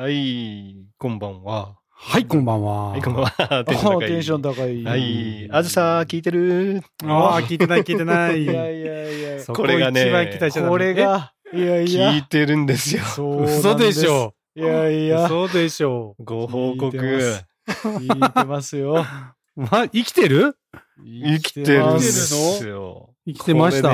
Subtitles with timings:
[0.00, 1.76] はい、こんばんは。
[1.90, 2.92] はい、こんばんは。
[2.92, 3.34] はい、こんばんは。
[3.36, 4.82] あテンション高いテンション高い。
[4.82, 5.50] はい。
[5.52, 8.42] あずさ、聞いてるああ、聞いてない、聞いてない。
[8.42, 10.10] いやいやいや、そこれがね
[10.66, 10.94] これ。
[10.94, 13.02] が、いやい聞やい、てるんですよ。
[13.42, 14.32] 嘘でしょ。
[14.56, 16.16] いやいや、嘘でしょ。
[16.18, 16.96] ご報告。
[16.96, 19.04] 聞いてますよ。
[19.54, 20.56] ま、生きてる？
[21.04, 23.10] 生きてるんでますすよ。
[23.26, 23.90] 生きてました。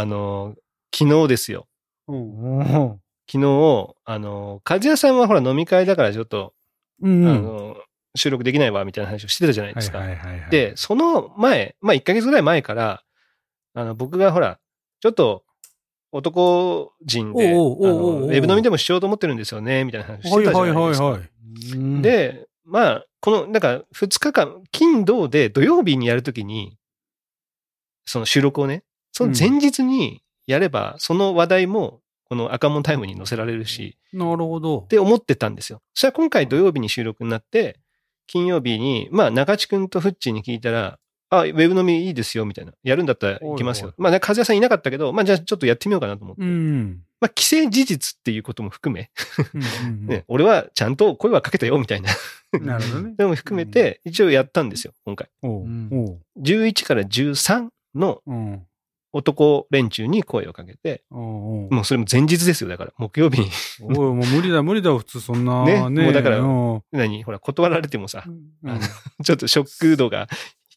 [0.00, 0.54] あの、
[0.96, 1.66] 昨日ですよ。
[2.06, 3.00] うん。
[3.34, 6.54] うん昨日、あの、和也さんはほら飲み会だからちょっと、
[7.02, 7.26] うん。
[7.26, 7.76] あの、
[8.14, 10.00] 収録できないわみたいな話をしてたじゃないですか。
[10.50, 13.02] で、その前、まあ1ヶ月ぐらい前から、
[13.74, 14.58] あの、僕がほら、
[15.00, 15.44] ちょっと
[16.12, 21.04] 男人で、ウェブ飲みでもしようと思ってるんですよね、みたいな話してはいたじゃはいないですか。
[21.06, 21.30] はいはい。
[21.72, 26.78] うん、で、まあ、この、なんか、2日間、金、土で土曜日にやるときに、
[28.04, 34.86] その収録をね、その前日にやれば、その話題も、この赤門タイムに載せられるし、なるほどっ。
[34.88, 35.80] て思ってたんですよ。
[35.94, 37.78] そしたら今回土曜日に収録になって、
[38.26, 42.72] 金曜日に、まあ、中地君とフッチーに聞いたら、あ、ウェブ飲みいいですよ、みたいな。
[42.82, 43.86] やるんだったら行きますよ。
[43.86, 46.42] おいおいまあ、ね、和也さんいなかったけど、まあ、じゃあちょっとやってみようかなと思って。
[46.42, 47.02] うん。
[47.20, 49.10] まあ、既成事実っていうことも含め、
[49.84, 52.10] うん ね、俺はちゃんと声はかけたよ、みたいな。
[52.52, 53.14] うんなるほどね。
[53.18, 55.28] でも含めて、一応やったんですよ、今回。
[55.42, 58.66] おううんおう11から13のうん。
[59.16, 63.48] 男連中に声をかけて、もうそれも前日ですよ、だから、木曜日に。
[63.82, 65.64] おい、もう無理だ無理だ、普通そんな。
[65.64, 66.04] ねね。
[66.04, 67.22] もうだからうん何？
[67.24, 68.80] ほら、断られてもさ、うん
[69.24, 70.28] ちょっとショック度が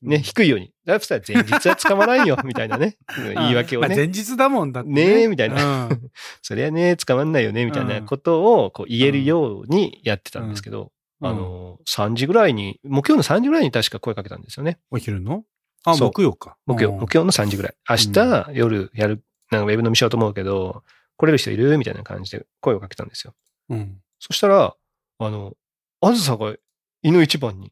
[0.01, 0.71] ね、低いように。
[0.85, 2.97] だから前日は捕まらんよ、 みたいなね。
[3.35, 3.95] 言い訳をまあね。
[3.97, 4.89] 前日だもんだって。
[4.89, 5.87] ねえみたいな。
[5.87, 14.79] うん そりゃね、捕まんないよね、みたいなことをこう言えるようにやってたんですけど、あの、3時ぐらいに、木曜の3時ぐらいに確か声かけたんですよね。
[14.89, 15.43] お昼の？
[15.85, 16.57] あ、木曜か。
[16.65, 17.75] 木曜、うん木曜の3時ぐらい。
[17.89, 20.83] 明日、夜やる、なんかウェブ飲みしようと思うけど、
[21.17, 21.77] 来れる人いる？
[21.77, 23.33] みたいな感じで声をかけたんですよ。
[23.69, 24.01] うん。
[24.19, 24.75] そしたら、
[25.19, 25.53] あの、
[26.01, 26.55] あずさが
[27.01, 27.71] 犬一番に、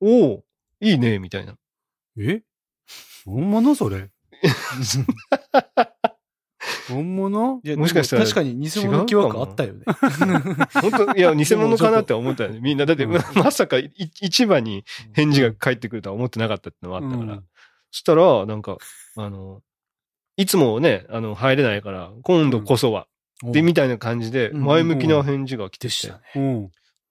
[0.00, 0.44] おお
[0.80, 1.56] いいね、みたいな。
[2.18, 2.42] え？
[3.24, 4.10] 本物それ
[6.90, 7.60] 本物？
[7.64, 9.84] いやもしかしたら確かに偽物疑惑あったよね。
[10.80, 12.60] 本当いや、偽物かなって思ったよね。
[12.62, 12.86] みんな。
[12.86, 17.32] だって、うんま まさかい一番に返事が返ってくるとは思ってなかったってのはあったから。
[17.34, 17.44] うん。
[17.90, 18.78] そしたら、なんか、
[19.16, 19.62] あの、
[20.36, 23.06] いつもね、あの、入れないから、今度こそは、
[23.42, 25.88] で、みたいな感じで、うん前向きな返事が来てて。
[25.88, 26.12] でし。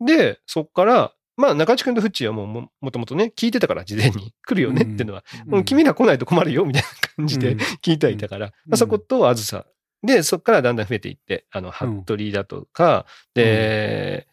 [0.02, 4.34] で、そっから、まあ、中地君とフッチーはもうも、もともとね、聞いてたから、事前に。
[4.46, 5.64] 来るよねっていうのは、うん。
[5.64, 7.60] 君ら来ないと困るよ、みたいな感じでうん。
[7.82, 9.66] 聞いてはいたから、まあ、そことあずさ。
[10.04, 14.28] で、そっからだんだん増えていって、あの、服部だとか、で、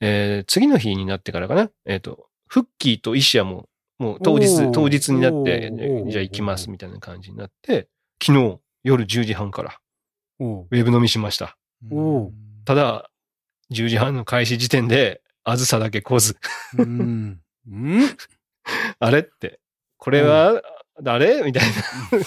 [0.00, 5.72] えー次の日になってからかな、えっ、と、フッキーとイシアも、もう当日当日になって
[6.08, 7.88] じゃあ行きます、みたいな感じになって、
[8.22, 9.78] 昨日夜10時半から
[10.38, 11.56] ウェブ飲みしました。
[12.64, 13.10] ただ、
[13.72, 16.36] 10時半の開始時点で、あずさだけ来ず。
[16.76, 17.40] うん。
[17.68, 18.00] うん。
[18.98, 19.60] あれって、
[19.96, 20.60] これは、
[21.02, 21.42] 誰？
[21.44, 21.62] みたい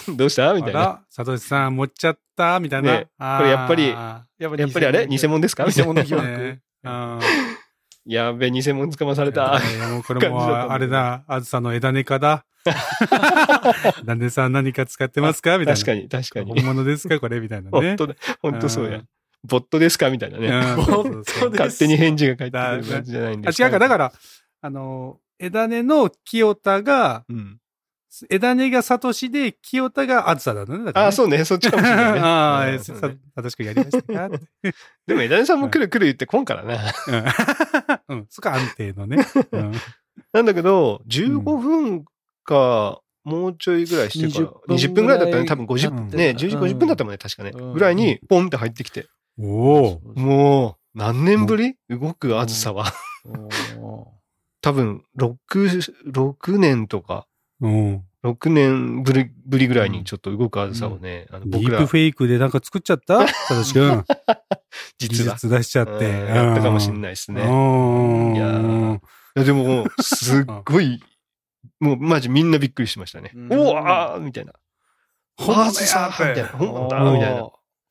[0.08, 0.14] な。
[0.16, 0.54] どうした？
[0.54, 0.80] みたいな。
[0.80, 2.60] あら、サトシさん、持っちゃった？
[2.60, 2.98] みたいな。
[3.38, 5.64] これやっぱりあやっぱやっぱりあれ偽物ですか？
[5.68, 6.58] 偽物疑惑。
[8.06, 9.60] やべ、偽物捕まされーた。
[10.06, 12.44] これもう、あれだ、あずさの枝根かだ。
[14.04, 15.58] なんでさん何か使ってますか？
[15.58, 15.78] みたいな。
[15.78, 16.60] 確かに、確かに。
[16.62, 17.20] 本物ですか？
[17.20, 17.40] これ？
[17.40, 17.70] みたいなね。
[17.70, 18.14] 本当だ。
[18.40, 19.02] 本当そうや。
[19.44, 20.10] ボットですか？
[20.10, 20.48] みたいなね。
[20.50, 24.12] 勝手に返事が返ってくる感じじゃないんですあ、違うか、だから、
[24.62, 27.58] あの、枝根の清田が、うん。
[28.28, 30.84] 枝根がサトシで、清田があずさだね。
[30.84, 31.44] だからねあ、そうね。
[31.44, 32.20] そっちかもしれないね。
[32.20, 34.28] ああ、ねサトシ君やりましたか
[35.06, 36.78] でも、枝根さんも来る来る言ってこんからな。
[38.08, 38.16] うん。
[38.16, 38.26] うん。
[38.28, 39.24] そこは安定のね。
[39.52, 39.72] うん。
[40.32, 42.04] なんだけど、15分
[42.44, 47.52] か、もうちょいぐらいしてから、20 20分ぐらいだったらね、多分経50って分、ね、た10時50分だったもんね、確かね。
[47.54, 49.06] うんぐらいに、ポンって入ってきて。
[49.38, 50.00] おお。
[50.16, 52.92] もう、何年ぶり動くあずさは。
[53.78, 54.08] お
[54.62, 55.36] 多分、6、
[56.10, 57.26] 6年とか、
[57.60, 58.04] うん。
[58.22, 63.26] 6年ぶりぶりぐらいにちょっと動くあずさをね、あのディ僕らープフェイクでなんか作っちゃった？
[63.26, 64.04] サトシ君。
[64.98, 65.92] 実は出しちゃって。
[65.92, 67.42] うんやったかもしれいないですね。
[67.42, 68.36] うん。
[68.36, 69.00] いやーい
[69.36, 71.02] やでもすっごい、
[71.80, 73.32] もうマジみんなびっくりしましたね。
[73.34, 74.52] うんおわーみたいな。
[75.38, 76.48] あずさみたいな。
[76.48, 77.48] 本物だみたいな。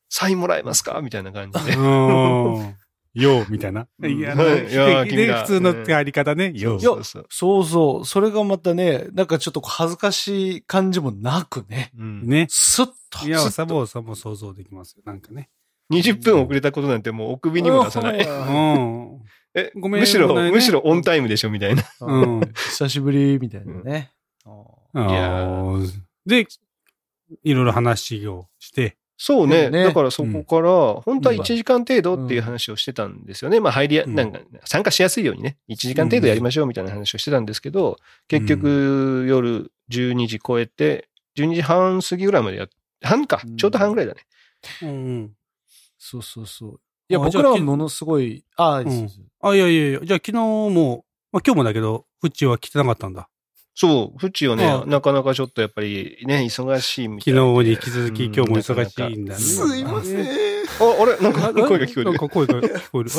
[0.09, 1.01] サインもらえますか？
[1.01, 1.71] みたいな感じで。
[3.15, 3.21] うん。
[3.21, 3.87] よう、みたいな。
[3.99, 6.51] うんいや、はいいやで君ら普通の入り方ね。
[6.55, 6.79] よう。
[6.79, 8.05] そうそう。
[8.05, 11.91] それがまたね、なんかちょっと恥ずかしい感じもなくね。
[11.97, 12.47] うんね。
[12.49, 13.27] スッと。
[13.27, 15.03] いや、サボさんも想像できますよ。
[15.05, 15.49] なんかね。
[15.91, 18.19] 20分遅れたことなんてもうお首にも出さない。
[18.21, 19.21] うん。
[19.55, 21.83] え、ごめんむしろ、むしろオンタイムでしょみたいな。
[22.01, 24.11] うん久しぶりみたいなね。
[24.45, 25.91] あいやー
[26.25, 26.47] で、
[27.43, 29.69] いろいろ話をして、そうね。
[29.69, 33.59] ねだからそこから、本当はうん1時間程度っていう話をしてたんですよね。
[33.59, 37.97] まあ入りなんか参加しやすいようにね、1時間程度やりましょうみたいな話をしてたんですけど、
[38.29, 42.69] 結局夜12時超えて、12時半過ぎぐらいまでやっ、
[43.03, 44.21] 半かうん、ちょうど半ぐらいだね。
[44.83, 45.31] うん。
[45.97, 46.79] そうそうそう。
[47.09, 49.09] いや、僕らはものすごい、ああ、うそう
[49.41, 53.27] あ、いやいやいや、じゃあ昨日も、まあ今日もだけど、フッチは来てなかったんだ。
[53.81, 59.39] そう、フチはねあ、なかなかちょっとやっぱりね、忙しいみたい昨で日に引き続き今日も忙しいんだね。
[59.39, 60.19] すいません。
[60.19, 60.23] あ、
[61.01, 61.17] あれ？
[61.21, 62.03] なんか声が聞こえる。
[62.03, 63.09] なんか声が聞こえる。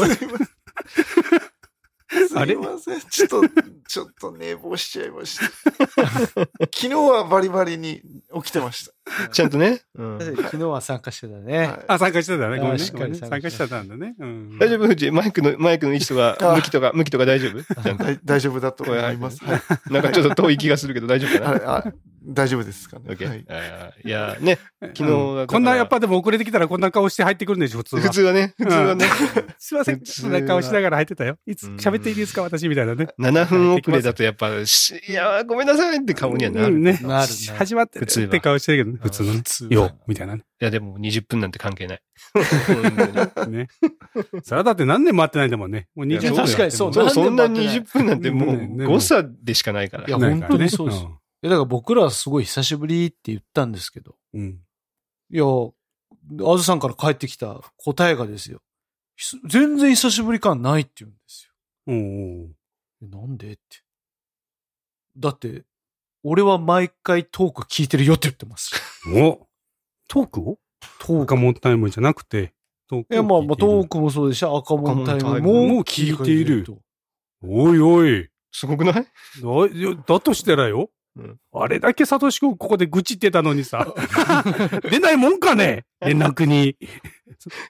[2.35, 3.01] あれあれすいません。
[3.01, 3.43] ちょっと、
[3.89, 5.47] ちょっと寝坊しちゃいました。
[5.47, 8.03] 昨日はバリバリに
[8.35, 8.93] 起きてました。
[9.33, 9.81] ちゃんとね。
[9.97, 11.59] うん昨日は参加してたね。
[11.59, 12.49] はいあ、参加してたね。
[12.49, 12.73] ごめんね。
[12.75, 14.15] あしっかり参加してたんだね。
[14.19, 14.59] うん。
[14.59, 14.87] 大丈夫？
[14.87, 17.63] フチマイクの、マイクの位置とか、あ向きとか、向きとか大丈夫？
[18.05, 19.45] 大大丈夫だと思います。
[19.45, 19.93] はい。
[19.93, 21.95] なんかちょっと遠い気がするけど大丈夫かな？
[22.23, 23.15] 大丈夫ですかね。
[23.15, 23.17] い。
[23.49, 28.03] あーいや、ね、昨日うんだからこんな、やっぱでも遅れてきたらこんな顔して入ってくるんでしょ、普通は。
[28.03, 29.07] 普通はね、普通はね、
[29.59, 30.01] すいません。
[30.05, 31.39] そんな顔しながら入ってたよ。
[31.47, 33.09] いつうん喋っていいですか、私みたいなね。
[33.19, 36.75] 7分遅れだとやっぱ、しいや、ごめんなさいって顔にはなる。
[36.75, 36.99] うんね。
[37.03, 39.43] なるね始まってる普通はって顔してるけどね、普通のね普。
[39.45, 40.45] 通はよ、みたいなね。
[40.61, 42.03] いや、でも20分なんて関係ない。
[43.49, 43.69] ね。
[44.43, 45.89] それはだって何年待ってないんだもんね。
[45.95, 50.07] もう20いや分確かにそうそう、何そんな年待ってない20分なんてもう誤差でしかないから。
[50.07, 54.61] いや本当にそうですいや、だから僕らはすごい久しぶりって言ったんですけど、うん。
[55.33, 58.61] いや、あずさんから帰ってきた答えがですよ。
[59.17, 61.45] ひ全然久しぶり感ないって言うんです。
[61.47, 61.53] よ。
[61.87, 63.61] えなんでって。
[65.17, 65.65] だって、
[66.23, 68.73] 俺は毎回トーク聞いてるよって言ってます。
[69.09, 69.47] お？
[70.09, 70.59] トークを？
[70.99, 71.23] トーク。
[71.23, 72.53] 赤モンタイムじゃなくて、
[72.89, 73.89] トークいや、まあ、まあ、トーク。
[73.89, 76.79] クもそうですし、赤モンタイム赤モンタイムもも聞いていると。
[77.43, 78.29] おいおい。
[78.53, 78.95] すごくない？
[78.95, 80.91] だいやだとしてらよ。
[81.17, 83.93] うんあれだけサトシ君ここで愚痴ってたのにさ。
[84.91, 85.85] 出ないもんかね？
[86.01, 86.65] 連絡に。
[86.65, 86.77] いい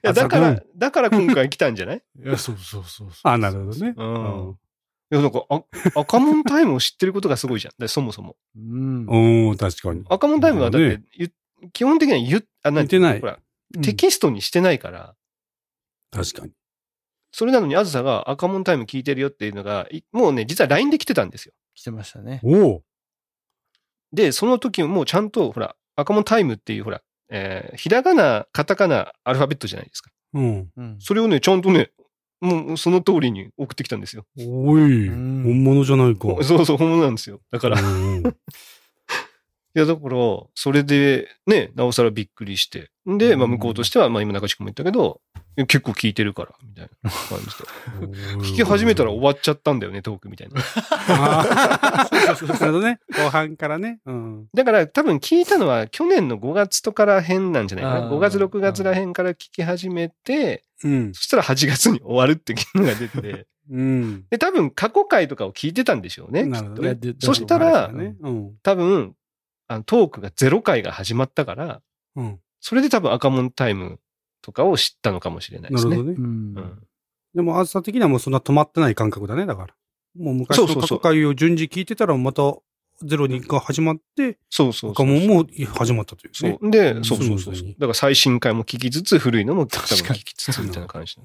[0.03, 2.03] や、だから、だから今回来たんじゃない？
[2.23, 3.17] いや、そうそうそうそう。
[3.23, 3.93] あ、なるほどね。
[3.97, 4.55] うん。
[5.11, 5.63] いや、なんか、あ
[5.95, 7.87] 赤門タイムを知ってることがすごいじゃん。
[7.89, 8.37] そもそも。
[8.55, 9.05] うん。
[9.05, 9.49] うん。
[9.49, 10.05] おー確かに。
[10.09, 11.31] 赤門タイムはだっねて、ゆ
[11.73, 15.15] 基本的には言っ、あ、なん言ってないほら、うんテキストにしてないから、
[16.11, 16.51] 確かに。
[17.31, 21.53] それなのにあずさが赤門タイム聞いてるよっていうのが、いもうね、実は LINE で来てたんですよ。
[21.73, 22.41] 来てましたね。
[22.43, 22.83] おお。
[24.11, 30.11] で、その時もうちゃんと、ほら、赤門タイムっていう、ほら、えーひらがな、カタカナ、アルファベットじゃないですか。
[30.33, 30.69] うん。
[30.75, 30.97] うん。
[30.99, 31.91] それをね、ちゃんとね、
[32.41, 34.25] もうその通りに送ってきたんですよ。
[34.37, 35.07] おい。
[35.07, 36.27] うん本物じゃないか。
[36.43, 37.39] そうそう、本物なんですよ。
[37.51, 37.85] だから、いう
[38.19, 38.23] ん
[39.73, 40.17] や、だから、
[40.53, 42.89] それで、ね、なおさらびっくりして。
[43.05, 45.21] で、まあ、うん向こうとしては、まあ、今中地君も言ったけど、
[45.55, 48.47] 結構聞いてるから、みたいな感じで。
[48.47, 50.61] 聞き始めたら終わっちゃったんだよね、トークみたいな。
[51.07, 52.99] なるほどね。
[53.17, 53.99] 後半からね。
[54.05, 54.47] うん。
[54.53, 58.07] だから多分聞いたのは去年の5月とから辺なんじゃないかな。
[58.07, 61.13] あー5月、6月ら辺から聞き始めて、うん。
[61.13, 64.25] そしたら8月に終わるっていうのが出て、うん。
[64.29, 66.43] で、多分過去回とかを聞いてたんでしょうね。
[66.43, 67.15] なるほどねいやで。
[67.19, 68.15] そしたらね。
[68.21, 68.55] うん。
[68.63, 69.15] 多分、
[69.67, 71.81] あのトークが0回が始まったから、
[72.15, 72.39] うん。
[72.59, 73.99] それで多分赤門タイム
[74.41, 75.91] とかを知ったのかもしれないですね。
[75.91, 76.17] なるほどね。
[76.17, 76.83] うんうん
[77.33, 79.73] でも、あずさ的にはもうそんな止まってない感覚だね、だから。
[80.19, 82.43] もう昔の過そうそうそう去回を順次聞いてたら、また
[83.03, 85.05] ゼロにが始まって、そうそうそう。
[85.05, 85.45] 赤門も
[85.75, 86.57] 始まったというね。
[86.59, 86.71] そう。
[86.71, 91.15] で、うんそうそうそうだから最新回も聞きつつ、古いのも多分確かに聞きつつみたいな感じ。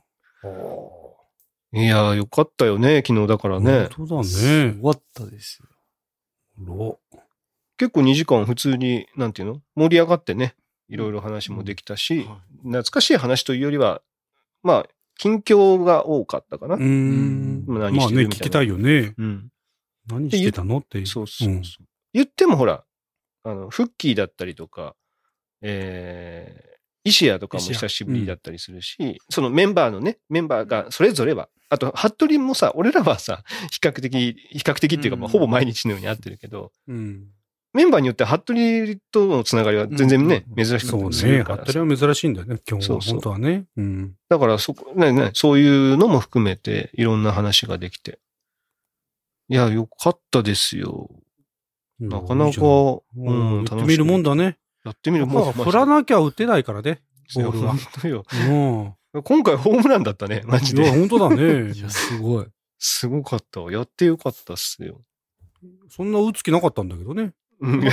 [1.73, 3.89] いやー、よかったよね、昨日だからね。
[3.97, 4.77] 本当だすね。
[4.81, 5.69] ごかったですよ。
[6.59, 6.99] ろ
[7.77, 9.61] 結構2時間普通に、なんていうの？
[9.75, 10.55] 盛り上がってね、
[10.89, 12.27] いろいろ話もできたし、
[12.63, 14.01] 懐かしい話というよりは、
[14.63, 14.87] まあ、
[15.19, 16.77] 近況が多かったかな。
[16.77, 17.65] うーん。
[17.67, 19.15] まあまあね、何してるみたいな聞きたいよね。
[19.19, 19.49] うん。
[20.09, 20.79] 何してたの？
[20.79, 21.05] って。
[21.07, 21.63] そうそう。
[22.13, 22.85] 言ってもほら、
[23.45, 24.95] あの、フッキーだったりとか、
[25.63, 37.27] えー、石谷とかも久しぶりだったりするし、そのメンバーのね、メンバーがそれぞれは、あと、服部もさ、俺らはさ、比較的、比較的っていうか、まあ、うんほぼ毎日のように会ってるけど、うん。
[37.73, 41.43] メンバーによっては服部とのつながりは全然ね、うん珍しかったそうね。
[41.43, 43.01] 服部は珍しいんだよね、今日は。
[43.01, 43.67] 本当はね。
[43.77, 44.15] うん。
[44.29, 48.19] だからそこ、ねね、そういうのも含めて、いろんな話ができて。
[49.49, 51.09] いや、よかったですよ。
[51.99, 53.65] なかなか、ううんん。
[53.65, 54.59] やってみるもんだね。
[54.85, 55.53] やってみるもん。
[55.53, 57.03] 振らなきゃ打てないからね、
[57.35, 58.25] ボールは。
[59.15, 59.23] うん。
[59.23, 60.99] 今回ホームランだったね、マジいや、で。
[60.99, 61.81] 本当だね い。
[61.81, 62.47] や、すごい。
[62.79, 63.73] すごかったわ。
[63.73, 65.01] やってよかったっすよ。
[65.89, 67.33] そんな打つ気なかったんだけどね。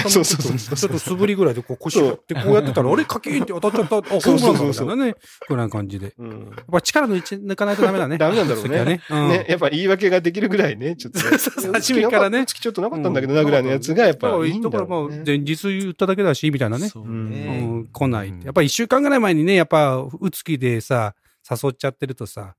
[0.09, 3.05] そうそうそうそうちょっと素振りぐらいでこう腰振ってこうやってたら、あれ？
[3.05, 3.97] カキーンって当たっちゃった。
[3.97, 5.15] あ、ホそうームランだそうそうみたいなね。
[5.47, 6.13] ぐらいな感じで。
[6.17, 8.17] うんやっぱ力抜かないとダメだね。
[8.17, 9.01] ダメなんだろうね ね。
[9.09, 11.19] ね、やっぱ言い訳ができるぐらいね、ちょっと。
[11.73, 15.23] 初めからね月ちょっとなかったんだけどな、ぐらいのやつが、やっぱいいんだだからまあ。
[15.25, 16.89] 前日言っただけだし、みたいなね。
[16.89, 17.03] そう。
[17.05, 18.45] ん、来ないって。
[18.45, 21.15] やっぱ一週間ぐらい前にね、やっぱ、うつきでさ、
[21.49, 22.55] 誘っちゃってるとさ、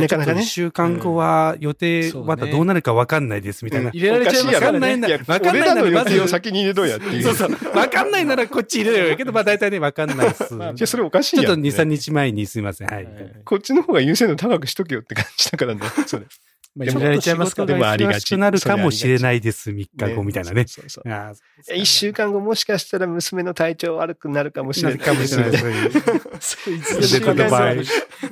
[0.00, 3.90] なかなかね一週間後は予定まだどうなるかわかんないです、みたいな。
[3.90, 5.08] 入れられちゃいますわかんないんだ。
[5.08, 7.22] いや、わかんないならまず先に入れとんやっていう。
[7.22, 7.76] そうそう。
[7.76, 9.16] わかんないならこっち入れるよ。
[9.16, 10.54] けど、まあ大体ね、わかんないっす。
[10.54, 11.60] まあじゃあそれおかしいちょっとやん。
[11.60, 12.88] 2、3日前にすいません。
[12.88, 13.08] はい。
[13.44, 16.26] こっちの方が優先度高くしとけよって感じだからね、それ。
[16.74, 20.66] まあ入れられちゃいますからでもありがちなるかもしれないです、3日後みたいなね。
[20.66, 21.32] そうそうそうあ
[21.70, 24.98] あ一週間後もしかしたら娘の体調悪くなるかもしれない。
[24.98, 25.58] かもしれない。
[25.58, 25.90] そういう
[26.40, 26.98] そういつ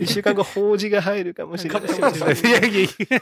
[0.01, 1.83] 一週間後法事が入るかもしれない。
[1.83, 1.91] い い
[2.51, 3.21] やいやいや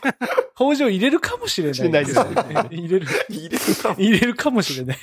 [0.55, 1.79] 工場入れるかもしれない。
[1.79, 2.01] 入れ
[4.19, 4.99] るかもしれない。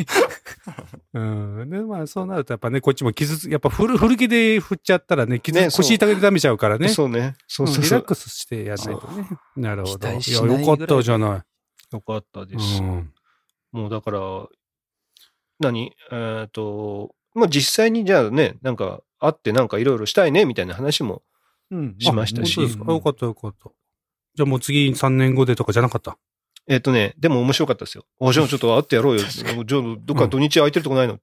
[1.14, 1.70] うん。
[1.70, 6.88] で、まあ、そうなると、やっぱね、こっちも傷つ、やっぱ古、古着で振っちゃったらね、傷ねそう腰痛めてダメちゃうからね。
[6.90, 7.36] そうね。
[7.48, 7.90] そううんそうそう。
[7.90, 9.28] リラックスしてやらないとね。
[9.58, 10.08] なるほど。
[10.08, 11.46] いいよかったじゃな
[11.92, 12.60] よかったでい。
[12.60, 12.82] す。
[12.82, 13.14] うん。
[13.74, 14.20] もうだから、
[15.60, 15.92] 何？
[16.12, 21.24] えっと、まあ実際にじゃあね、なんか会ってなんかいろいろしたいねみたいな話も
[21.70, 21.96] うん。
[22.00, 22.94] しましたし本当ですか？
[22.94, 23.70] よかったよかった。
[24.36, 26.18] じゃあもう次3年後でとかじゃなかった？
[26.68, 28.06] えっ、とね、でも面白かったですよ。
[28.20, 29.24] おじゃあちょっと会ってやろうよ。
[29.28, 31.18] じゃあどっか土日空いてるとこないの、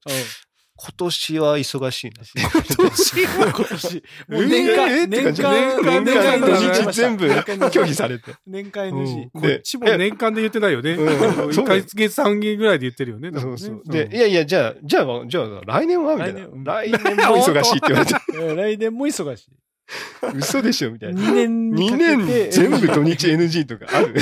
[0.81, 2.23] 今年は忙しいな。
[2.55, 4.03] 今年。
[4.29, 8.33] もう年間、えー年じ間、年間全部拒否されて。
[8.47, 9.29] 年間うん NG。
[9.33, 10.91] こっちも年間で言ってないよね。
[10.93, 11.07] うん
[11.49, 13.31] 1ヶ月3月ぐらいで言ってるよね。
[13.37, 13.81] そうそう。
[13.87, 16.15] でで、いやいや、じゃあ、じゃあ、じゃあ、来年は？
[16.15, 16.47] みたいな。
[16.63, 19.51] 来来年年も忙しいって言われて、うん来年も忙しい。
[20.35, 21.21] 嘘でしょみたいな。
[21.21, 22.49] 2年に2かけて。
[22.49, 22.51] 年。
[22.51, 24.15] 全部土日 NG とかある。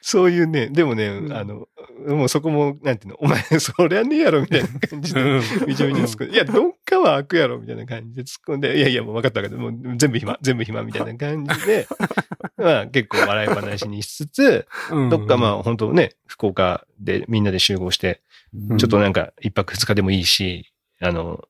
[0.00, 1.32] そういうね、でもね、うん。
[1.34, 1.68] あの、
[2.06, 11.86] もうそこも、なんていうの、お前、そりゃねえやろ、みたいな感じで、みちみち突っ込んで、いや、どっかは開くやろ、みたいな感じで突っ込んで、いやいや、もう分かったけど、もう全部暇、全部暇、みたいな感じで、
[12.56, 15.10] まあ結構笑い話にしつつ、うん。
[15.10, 18.22] どっかまあ本当ね、福岡でみんなで集合して、
[18.54, 18.78] うん。
[18.78, 21.44] ちょっとなんか一泊二日でもいいし、あの、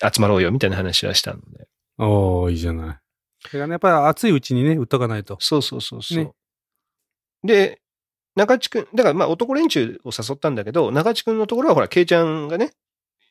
[0.00, 1.66] 集まろうよ、みたいな話はしたので。
[1.98, 2.86] おー、いいじゃない。
[2.86, 5.36] だからね、やっぱり熱いうちにね、売っとかないと。
[5.40, 6.18] そうそうそうそう。
[6.18, 6.30] ね
[7.44, 7.80] で、
[8.36, 12.72] 中地くん、だからまあ男連中を誘ったんだけど、中地くんのところはほら、ケイちゃんがね、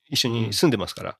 [0.10, 1.18] 一緒に住んでますから。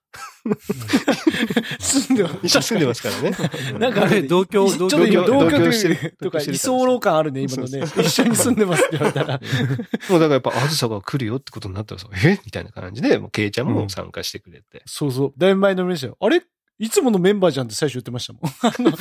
[1.80, 2.38] 住んでます。
[2.44, 3.78] 一緒に住んでますからね。
[3.78, 7.82] なんかあれ、同居ちょっと今同居同居同居してるとか、同居候感あるね、今のね。
[7.98, 9.40] 一緒に住んでますって言われたら。
[10.10, 12.38] もうだからやっぱ、あずさが来るよってことになったらさ、え？
[12.44, 14.82] みたいな感じで、もうケイちゃんも参加してくれて。
[14.86, 15.32] そうそう。
[15.36, 16.16] だいぶ前のめでしたよ。
[16.20, 16.42] あれ？
[16.78, 18.42] いつものメンバーじゃんって最初言ってましたもん。
[18.60, 18.96] あの、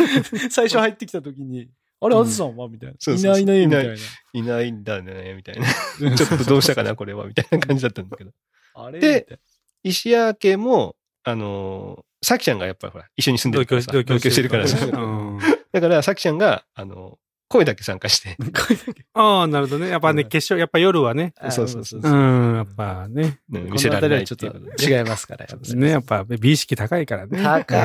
[0.50, 2.70] 最初入ってきた時に、あれ、あずさんは？
[2.70, 2.96] みたいな。
[3.00, 4.02] そうそうそういないいないみたいな。
[4.34, 6.16] いないんだね、みたいな。
[6.16, 8.32] ちょっとどうしたかな、これは、みたいな感じだったんだけど。
[8.76, 9.00] あれ？
[9.00, 9.40] で
[9.84, 14.86] 石屋家も、あのー、さきちゃんがやっぱりほら、一緒に住んでるからさ、同居してるからさ。
[14.86, 15.40] うん
[15.74, 17.18] だから、さきちゃんが、あの、
[17.54, 18.36] 声だけ参加して、
[19.14, 19.90] ああ、なるほどね。
[19.90, 21.36] やっぱね、決勝、やっぱ夜はね。
[21.40, 23.38] あそうそうそううん、やっぱね。
[23.48, 24.48] 見せられないちょっと
[24.84, 25.46] 違いますから。
[25.76, 27.44] ね、やっぱ美意識高いからね。
[27.44, 27.76] 高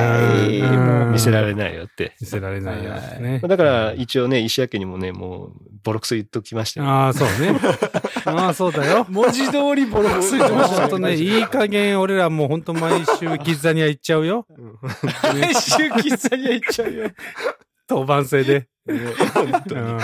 [0.47, 0.59] い
[1.11, 2.15] 見せられないよって。
[2.19, 3.41] 見せられないよはいね。
[3.47, 5.51] だから、一応ね、石屋家にもね、もう、
[5.83, 6.87] ボロクソ言っときましたよ。
[6.87, 7.59] ああ、そうね。
[8.25, 9.05] ああ、そうだよ。
[9.07, 14.47] 文字通りボロクソ言ってましたね、いい加減俺らもうほんと毎週キッザニア行っちゃうよ。
[15.23, 17.11] 毎週喫茶には行っちゃうよ。
[17.89, 18.67] 当番制で。
[19.33, 19.99] 本当にうん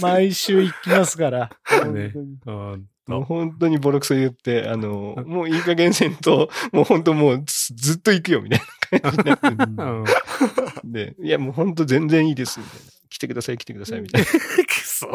[0.00, 1.50] 毎週行きますから。
[1.92, 12.86] ね本当にもう本当にボロクソ言って、あの、もういい加減せんと、もう本当もうずずっと行くよ、みたいな感じになってうんで、いやもう本当全然いいです、みたいな。
[13.08, 14.28] 来てください、来てください、 みたいな。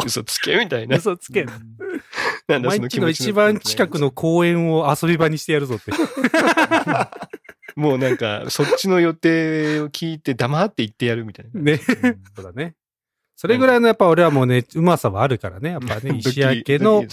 [0.05, 0.97] 嘘つけ、みたいな。
[0.97, 1.45] 嘘つけ。
[2.47, 5.91] なんだ毎日の一番近くの公園を遊び場にしてやるぞって。
[7.75, 11.61] もうなんか、そっちの予定を聞いて黙って行ってやるみたいな。
[11.61, 11.77] ね。
[11.77, 12.75] そうだね。
[13.41, 15.71] それぐらいのやっぱ俺はもうね、うまさはあるからね。
[15.71, 17.03] やっぱね、 石焼家の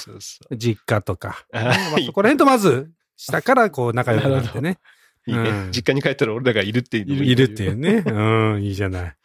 [0.50, 1.46] 実家とか。
[1.54, 1.74] あまあ
[2.04, 4.78] そこら辺とまず、下からこう 仲良くなってね。
[5.26, 8.04] いいねうん実家に帰ったら俺らがいるっていういるっていうね。
[8.06, 9.16] うん、いいじゃない。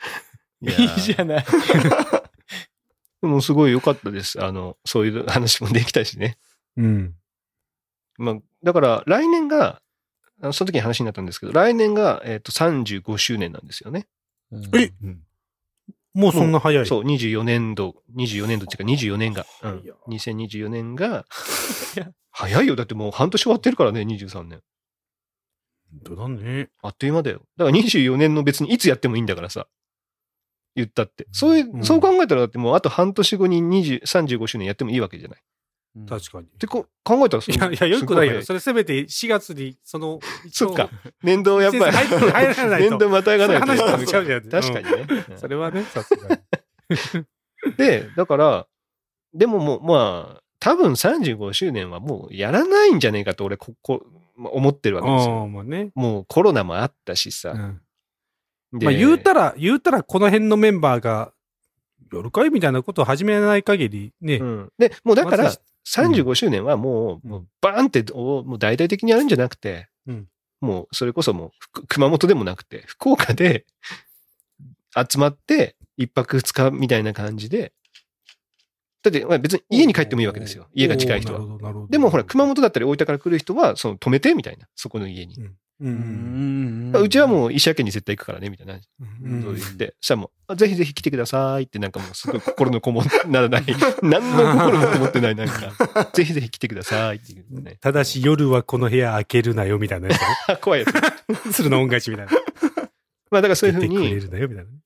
[0.61, 1.45] いやいいじゃない。
[3.21, 4.41] でもすごい良かったです。
[4.41, 6.37] あの、そういう話もできたしね。
[6.77, 7.15] うん。
[8.17, 9.81] まあ、だから来年が、
[10.43, 14.07] あのその時に話になったんですけど、来年が、えっ、と、35周年なんですよね。
[14.51, 14.91] え？
[16.13, 16.85] もうそんな早い。
[16.85, 21.25] そう、24年度、24年度っていうか24年が、うん早いよ、2024年が
[22.29, 22.75] 早いよ。
[22.75, 24.62] だってもう半年終わってるからね、23年。
[26.05, 26.69] 本当だね。
[26.81, 27.41] あっという間だよ。
[27.55, 29.67] だから24年の別にいつやってもいいんだからさ。
[30.75, 31.25] 言ったって。
[31.31, 35.41] そういう、うんそう考えたらだってもうあと半年後に20、35周年やってもいいわけじゃない。
[35.95, 36.47] うん確かに。
[36.47, 38.41] てこ考えたらそういや、いや、よくないよ。
[38.41, 40.19] すそれせめて4月に、その、
[40.51, 40.89] そっか。
[41.21, 41.91] 年度やっぱり。
[41.91, 42.09] 入
[42.55, 43.67] らないと年度またがないと。
[43.67, 45.25] 話と違うじゃん確かにね。
[45.38, 47.75] それはね、さすがに。
[47.77, 48.67] で、だから、
[49.33, 55.47] でももう、まあ、多分35周年はもうやらないんじゃねえかと俺、ここ、まあ思ってるわけですよ。
[55.47, 55.91] まあね。
[55.93, 57.51] もうコロナもあったしさ。
[57.51, 57.81] うん
[58.75, 61.31] でまあ言うたら、言うたらこの辺のメンバーが、
[62.12, 64.38] 夜会みたいなことを始めない限りね。
[64.38, 64.71] うん。
[64.79, 65.53] で、もうだから
[65.85, 67.31] 35周年はもう、うん。
[67.31, 70.27] もうバーンって、おもう大々的にやるんじゃなくて、うん。
[70.61, 73.65] もうそれこそもう福、熊本でもなくて、福岡で
[74.95, 77.73] 集まって、一泊二日みたいな感じで、
[79.03, 80.67] だってまあ別に家に帰ってもいいわけですよ。
[80.73, 81.87] 家が近い人は。
[81.89, 85.37] でもほら、熊本だったり大分から来る人は、その止めてみたいな、そこの家に。
[85.83, 86.91] うん。
[86.95, 87.09] う。
[87.09, 88.79] ちはもう石焼に絶対行くからね、みたいな。
[89.21, 89.43] うん。
[89.43, 91.91] そう言って、そしたらもう、ぜひぜひ来てくださいって、なん。
[91.91, 93.65] かもうすごい心のこもならない、
[94.01, 95.47] 何の心もこもってない、なん。
[95.47, 97.77] か、ぜひぜひ来てくださいっていうね。
[97.81, 100.15] ただし夜はこの部屋開けるなよ、みたいなや
[100.47, 101.53] あ怖いやつ。
[101.53, 102.31] 鶴の恩返しみたいな。
[103.29, 104.19] まあだからそういうふうに、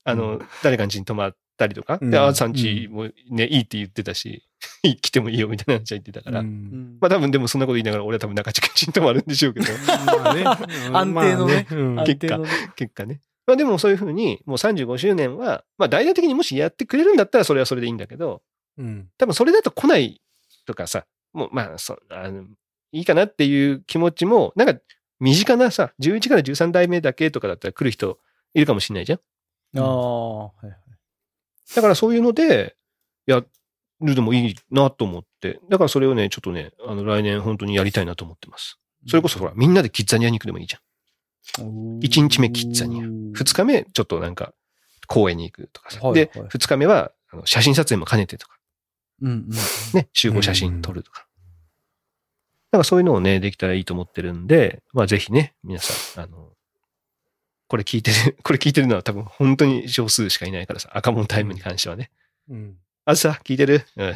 [0.04, 2.56] あの、誰かの家に泊まったりとか、で、あーさん。
[2.56, 4.47] 家もね、いいって言ってたし、
[4.82, 9.66] 来てもいいよみたいな話は言ってたから、うんまあ多分でもそんなこと言いながら俺は多分中地君家に泊まるんでしょうけど、
[10.06, 10.44] まあね。
[10.92, 11.66] 安定のね
[12.06, 12.40] 結果
[12.74, 13.20] 結果ね。
[13.46, 18.42] まあでもそういうふうに、もう35周年は、まあ大々的にもしやってくれるんだったらそれはそれでいいんだけど、
[18.76, 19.08] うん。
[19.16, 20.20] 多分それだと来ない
[20.66, 22.44] とかさ、もうまあそあの、
[22.92, 24.78] いいかなっていう気持ちも、なんか
[25.18, 28.18] 身近なさ、11から13代目だけとかだったら来る人
[28.52, 29.18] いるかもしれないじゃん。
[29.78, 30.76] ああ、はいはい。
[31.74, 32.76] だからそういうので、
[33.26, 33.42] や
[34.00, 38.78] るのもいいなと思って、だからそれをね、ちょっとね、あの来年本当にやりたいなと思ってます。
[39.06, 42.00] それこそほら、みんなでキッザニアに行くでもいいじゃん。
[42.00, 43.04] 1日目キッザニア。
[43.04, 44.52] 2日目、ちょっとなんか、
[45.06, 46.00] 公園に行くとかさ。
[46.00, 48.58] で、はいはい2日目は、あの写真撮影も兼ねてとか、
[49.22, 49.50] うんうん。
[49.94, 51.26] ね、集合写真撮るとか。
[52.70, 56.52] だからそういうのをね、できたらいいと思ってるんで、まあぜひね、皆さん、あの、
[57.66, 62.10] これ聞いてる、これ聞いてるのは多分本当に少数しかいないからさ、赤門タイムに関してはね。
[62.48, 62.76] うん。
[63.08, 64.12] あずさ、聞いてる、や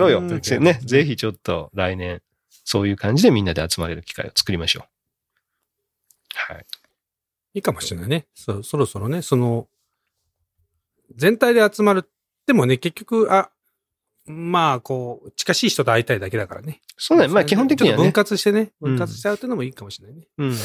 [0.00, 0.20] ろうよ。
[0.20, 2.22] ね、ぜひちょっと来年、
[2.64, 4.82] そういう感じでみんなで集まれる機会を作りましょう。
[6.34, 6.66] はい。
[7.54, 8.26] いいかもしれないね。
[8.34, 9.68] そそろそろね、その、
[11.14, 12.10] 全体で集まる。
[12.48, 13.52] でもね、結局、あ、
[14.26, 16.80] まあ、こう、近しい人と会いたいだけだからね。
[16.96, 17.28] そうね。
[17.28, 18.12] まあ基本的にはちょっと分ね。
[18.12, 20.26] 割してね、うん分割しちゃうっていうのもいいかもしれないね。
[20.38, 20.48] うん。
[20.48, 20.56] うん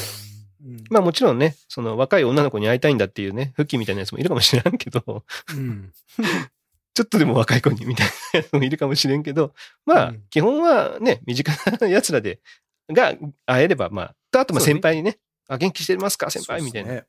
[0.90, 5.24] まあもちろんね、その若い女の子に会いたいんだっていうね、復帰みたいなやつもいるかもしれんけど、
[5.54, 5.92] うん。
[6.94, 9.52] ちょっとでも若い子にみたいなやつもいるかもしれんけど、
[9.84, 12.40] まあうん基本はね、身近な奴らで、
[12.88, 13.14] が
[13.46, 16.30] 会えれば、まあ、とあとまあ先輩にね、あ、元気してますか？
[16.30, 17.02] 先輩みたいな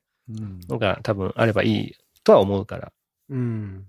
[0.68, 2.92] のが多分あればいいとは思うから、
[3.30, 3.86] うん。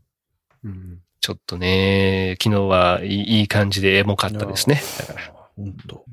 [0.65, 1.01] うん。
[1.21, 4.81] ちょっとね、昨日はいいいい感じでエモかったですね。
[4.99, 5.21] だから、
[5.57, 6.05] 本当。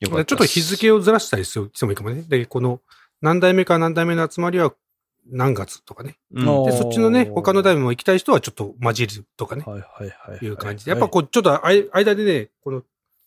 [0.00, 2.22] よかったちょっと日付をずらしたりしてもいいかもね。
[2.22, 2.80] で、この、
[3.20, 4.72] 何代目か何代目の集まりは
[5.30, 6.16] 何月とかね。
[6.32, 9.64] うんあで、そっちのね、他の代目も行きたい人はちょっと混じるとかね。
[9.66, 10.44] はいはいはい。
[10.44, 10.90] いう感じで。
[10.90, 12.82] やっぱこう、ちょっとあい間でね、この、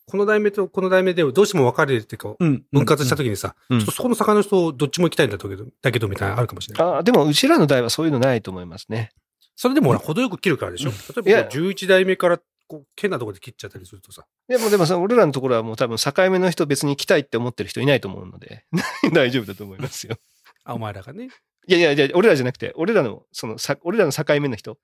[0.08, 6.86] この代目とこの代目でどうしても分かれるっていうか、うん、分割した時にさ、うんちょっとそこの坂の人どっちも行きたいんだけど、だけどみたいなのあるかもしれない。
[6.86, 9.12] ああ、でもうちらの代はそういうのないと思いますね。
[9.56, 12.40] それでもほら、程よく切るからでしょ、い例えやばこう11代目から、
[12.72, 14.26] こう、変なところで切っちゃったりするとさ。
[14.48, 18.66] でも、でもさ、俺らのところはもう多分境目の人別に来たいって思ってる人いないと思うので、
[19.12, 20.16] 大丈夫だと思いますよ。
[20.64, 21.28] あ、お前らがね。
[21.68, 24.80] いやいやいや、俺らじゃなくて、俺らの、その、さ俺らの境目の人。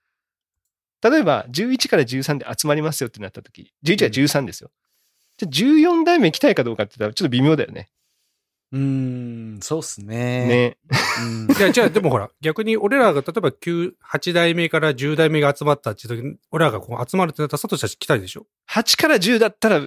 [1.02, 4.69] 例えば、11から13で集まりますよってなった時、11から13ですよ。
[5.38, 7.89] じゃあ14代目来たいかどうかって言ったらちょっと微妙だよね。
[8.72, 8.80] うー
[9.58, 10.46] ん、そうっすね。
[10.48, 10.78] ね。
[11.22, 11.48] うん。
[11.58, 19.82] いや、じゃあ、でもほら、逆に俺らが、例えば9、8代目から10代目が集まったっていう時に、俺らがこう集まるってなったら、サトシたち来たいでしょ？8から10だったら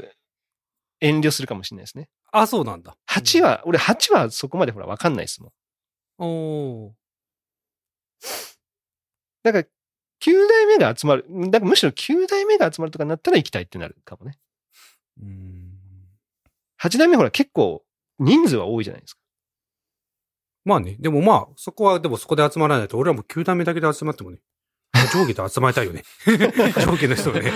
[1.01, 2.09] 遠慮するかもしれないですね。
[2.33, 2.97] あ、そうなんだ。
[3.07, 5.53] 8は、俺8はそこまでほらわかんないですもん。
[6.23, 6.95] お
[9.43, 9.69] だから、
[10.23, 11.27] 9代目が集まる。
[11.51, 14.39] だからむしろ9代目が集まるとかになったら行きたいってなるかもね。
[15.21, 15.71] うん
[16.83, 17.83] 8代目ほら結構
[18.21, 19.21] 人数は多いじゃないですか。
[20.65, 20.97] まあね。
[21.01, 24.39] でもまあ、そこは、でもそこで集まらないと、俺らも9代目だけで集まってもね。
[25.13, 26.05] 上下で集まりたいよね。
[26.29, 27.53] 上下の人がね。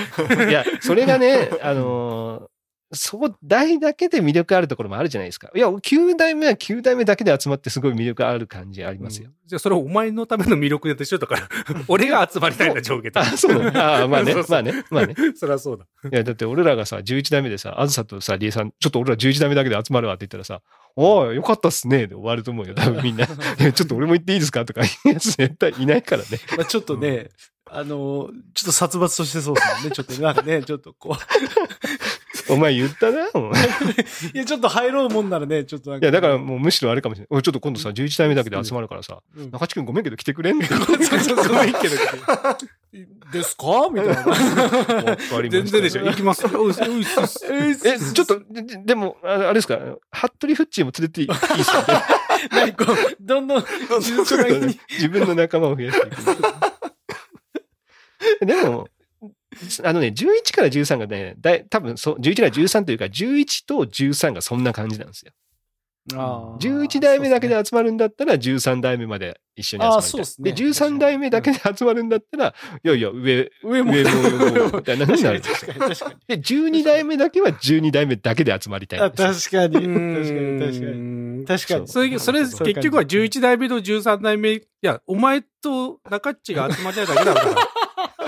[0.50, 2.53] いや、それがね、 あのー
[2.94, 5.50] そこ代だけで魅力あるところもあるじゃないですか。
[5.54, 9.28] いや、9代目は9代目だけで集まってすごい魅力ある感じありますよ。
[9.28, 11.48] うんじゃあ、それお前のための魅力でしょだから、
[11.86, 13.20] 俺が集まりたいんだ、上下で。
[13.20, 15.14] あ、そうなのああ、 まあねまあね、まあね。
[15.36, 15.84] そりゃそうだ。
[16.10, 20.62] いや、だって俺らがさ、11代目でさ、あずさとさ、りえさん、ちょっと俺ら11代目だけで集まるわって言ったらさ、
[20.96, 23.26] おい、よかったっすね、で終わると思うよ、多分みんな。
[23.72, 26.28] ちょっと俺も行っていいですかとか言うやつ絶対いないからね。
[26.56, 27.28] まあちょっとね、
[27.66, 29.90] あの、ちょっと殺伐としてそうですもんね。
[29.90, 31.18] ちょっとなんかね、ちょっとこ
[32.54, 33.68] お前言ったな、お前う。
[34.34, 36.06] いや、ちょっと入ろうもんならね、ちょっとなんか。
[36.06, 37.28] いや、だからもうむしろあれかもしれない。
[37.30, 40.66] おいちょっと今度さ、11代目だけで集まるからさ、うん中地君ごめんけど来てくれんって。
[40.74, 40.86] そう
[41.20, 41.94] そうそうごめんけど。
[43.32, 43.88] ですか？
[43.92, 45.16] みたいな。
[45.50, 46.04] 全然でしょ。
[46.04, 46.44] 行きます。
[46.46, 46.48] え、
[48.14, 49.78] ちょっと、ででも、ああれですか、
[50.12, 52.02] ハットリフッチーも連れていいいいですかね？
[52.52, 56.10] 何こう、どんどん、自分の仲間を増やしてい
[58.40, 58.46] く。
[58.46, 58.86] でも、
[59.84, 65.32] あのね、11から13がね、だい多分そう、11から13というか、11と13がそんな感じなんですよ。
[66.12, 69.96] あー11代目だけで集まるんだったら、13代目まで一緒に集まりたい。
[69.96, 73.92] あーそうっすねで、13代目だけで集まるんだったら、いやいや、上、上も。
[73.92, 75.40] 上もみたいなのになる。
[75.40, 76.16] 確かに、確かに。
[76.28, 78.98] で、12代目だけは12代目だけで集まりたい。
[78.98, 79.30] 確かに。
[79.32, 81.14] う確かに、確かに。
[81.44, 81.88] に確かに。
[81.88, 87.56] それ、それ、結局は11代目と13代目、いや、お前と中っちが集まりたいだけだから。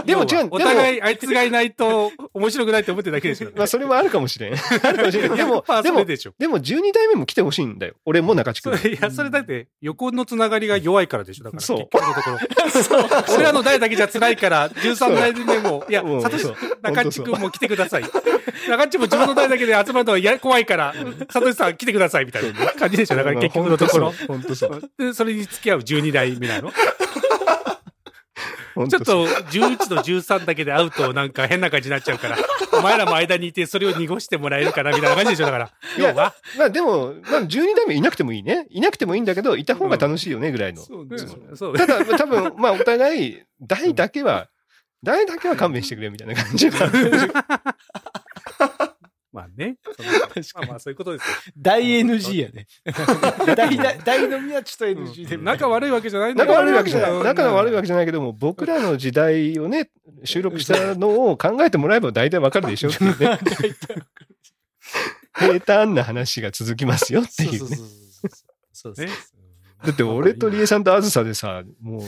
[0.07, 3.51] でも違うお互い、あいつがいないと面白くないって思ってるだけですよ。
[3.57, 4.55] まあ、それもあるかもしれん。
[4.55, 5.37] あるかもしれん。
[5.37, 6.35] でもまあ、でも、それでしょ。
[6.38, 7.95] でも12代目も来てほしいんだよ。
[8.05, 8.73] 俺も中地君。
[8.75, 11.45] いや、それだって、横のつながりが弱いからでしょ。
[11.45, 13.35] だから、そう結局のところ。
[13.35, 16.47] 俺らの代だけじゃ辛いから、13代目も、いや、サトシ
[16.83, 18.03] 中っちくんも来てください。
[18.69, 20.95] 中っちも自分の代だけで集まるのはや怖いから、
[21.31, 23.16] サトシさん来てください、みたいな感じでしょ。
[23.16, 24.14] だから結局のところ。
[24.29, 24.83] 本当そう。
[24.99, 26.73] で、それに付き合う12代目なの
[28.89, 32.37] ちょっと11と13だけで会うとなんか変な感じになっちゃうから、
[32.79, 35.71] お前らも間にいてそれを濁してもらえるかなみたいな感じでしょ、だから。
[35.99, 36.35] 要は？
[36.59, 38.67] まあでも、まあ12代目いなくてもいいね。
[38.71, 40.83] いなくてもいいんだけど、いた方が楽しいよね、ぐらいの。
[40.83, 41.77] そうんそう。
[41.79, 44.49] ただ、多分、まあお互い、代だけは、
[45.03, 46.69] 代だけは勘弁してくれみたいな感じ。
[49.37, 49.77] まあね。
[49.96, 51.55] その 確かにまあまあそういうことですよ。
[51.57, 52.66] 大 NG やね。
[53.57, 55.37] 大、大、大飲みはちょっと NG で。
[55.38, 57.22] 仲悪いわけじゃないんだ仲悪いわけじゃない。
[57.22, 59.90] 仲の悪いわけけじゃないけども、僕らの時代をね、
[60.25, 63.38] 収録したのを考えてもらえば大体わかるでしょっていうね。
[65.38, 67.77] 平坦な話が続きますよっていうね。
[68.72, 69.09] そうね
[69.85, 72.03] だって俺とリエさんとあずさでさ、もう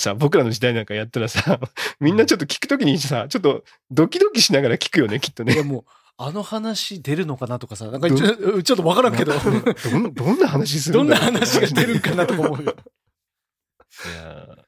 [0.00, 1.60] さ、僕らの時代なんかやったらさ、
[2.00, 5.54] みんなちょっと聞くときにさ、ちょっとドキドキしながら聞くよね、きっとね。
[5.54, 5.84] いやもう、
[6.18, 11.40] あの話出るのかなとかさ、なんかちょちょっとわからんけど、どんどんな話するどんなんだろう？
[11.40, 12.72] 話が出るんかなとか思うよ。
[12.72, 14.66] いやー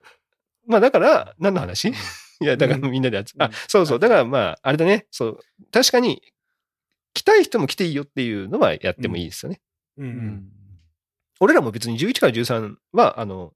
[0.67, 1.89] まあだから、何の話？
[1.89, 3.99] いや、だからみんなで集あ、そうそう。
[3.99, 5.07] だからまあ、あれだね。
[5.11, 5.41] そう。
[5.73, 6.23] 確かに、
[7.15, 9.61] 来たい人も来ていいよっていうのはやってもいいですよね。
[9.97, 10.05] う。
[10.05, 10.45] うんん。
[11.41, 13.53] 俺らも別に11から13は、あの、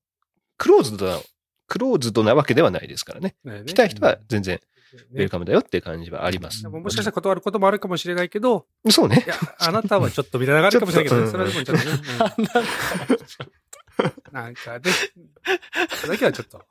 [0.57, 1.21] クローズドな、
[1.69, 3.37] クローズドなわけではないですからね。
[3.45, 4.59] ね来たい人は全然
[4.93, 6.67] ウェルねカムだよっていう感じはあります。
[6.69, 9.29] もしかしたら断ることもあるかもしれないけど、そうねい。
[9.29, 11.93] や、あなたはちょっとみたいなのがあるかもしれないけどそれでもちょっとね。
[12.39, 13.53] うん
[14.33, 14.91] なんかね、
[16.01, 16.65] それだけはちょっと。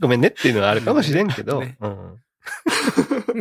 [0.00, 1.60] ごめんねっていうのはあるかもしれんけど。
[1.60, 2.23] ねうん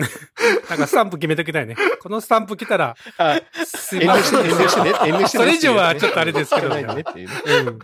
[0.70, 1.76] なんかスタンプ決めときたいね。
[2.00, 5.28] このスタンプ来たら、あ、すいません。
[5.28, 7.36] それ以上はちょっとあれですけどねっていうね。
[7.46, 7.80] うん。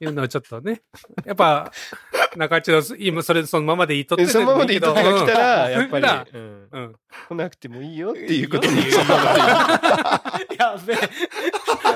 [0.00, 0.82] いうのはちょっとね。
[1.24, 1.70] やっぱ、
[2.36, 6.96] 中地の、今それそのままでいいとってそのままでいいとが来たら、やっぱり、なうんうん。
[7.28, 8.76] 来なくてもいいよっていうことに
[10.58, 10.98] やべえ。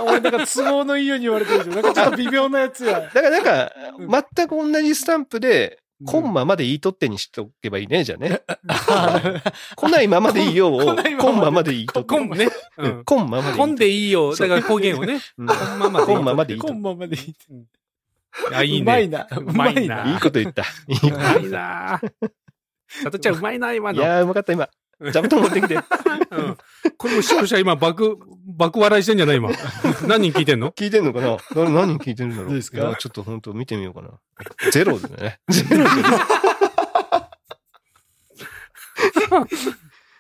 [0.07, 1.75] 俺なんか都合のいいように言われてるじゃん。
[1.75, 3.01] なんかちょっと微妙なやつや。
[3.01, 8.43] だからなんかうん、全く同じスタンプで、うんコンマまで言い取ってにしとけばいいね、じゃあね。
[9.75, 12.15] 来ないままでいいよを、コンマまで言い取って。
[12.15, 12.49] コンね。
[12.77, 13.05] ううんん。
[13.05, 14.37] コンマまで言いコンでいいよ。
[14.37, 15.21] だから方言をね。
[15.39, 15.55] うんコ
[16.19, 16.61] ンマまでいい。
[16.61, 17.35] コンマまでいい。
[18.53, 18.81] あ、いいね。
[18.83, 19.27] うまいな。
[19.31, 20.13] うまいな。
[20.13, 20.63] いいこと言った。
[20.87, 22.01] いいこうまいな。
[22.89, 23.99] さとちゃんうまいな、今の。
[23.99, 24.69] といやー、うまかった、今。
[25.13, 25.75] 座布団持ってきて。
[25.75, 25.83] うん。
[26.97, 29.51] これも視聴者今爆、爆笑いしてんじゃない今。
[30.09, 30.73] 何人聞いてんの？
[30.73, 31.37] 聞いてんのかな？
[31.55, 32.55] 誰何人聞いてるんだろう？
[32.55, 32.97] ですか？
[32.99, 34.11] ちょっと本当見てみようかな。
[34.73, 35.41] ゼロだね。
[35.49, 35.91] ゼロで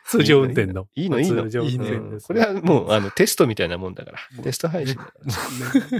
[0.06, 0.86] 通常運転の。
[0.94, 2.28] いいのいいの通常運転うんです。
[2.28, 4.42] これはもう、あの、テストみたいなもんだから。
[4.42, 4.96] テスト配信。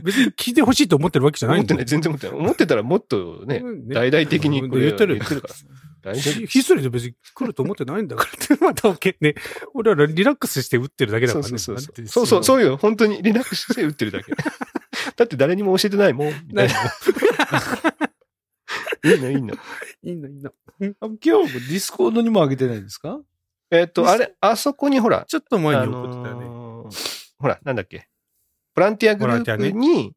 [0.03, 2.01] 別に聞いてほしいと思ってるわけじゃないんだよ思ってない、。
[2.01, 2.39] 全然思ってない。
[2.39, 5.55] 思ってたらもっとね、大々的にこれ言ってる言ってるから。
[6.15, 8.57] ヒヒストリーで別に来ると思ってないんだからって。
[8.65, 8.89] また、
[9.21, 9.35] ね、
[9.75, 11.51] 俺らリラックスして打ってるだけだからね。
[11.51, 12.27] そうそうそうそう。
[12.27, 12.77] そうそう。
[12.77, 14.33] 本当にリラックスして打ってるだけ。
[15.17, 16.33] だって誰にも教えてないもん。
[16.47, 16.75] みたいな。
[19.05, 19.55] いいの、いいの。
[20.03, 20.53] いいの、いいの。
[20.81, 23.21] 今日も Discord にも上げてないんですか？
[23.71, 26.47] えっと、あれ、あそこにほら、ちょっと前あに送ってたよね。
[27.39, 28.09] ほら、なんだっけ？
[28.75, 30.15] ボランティアグループに、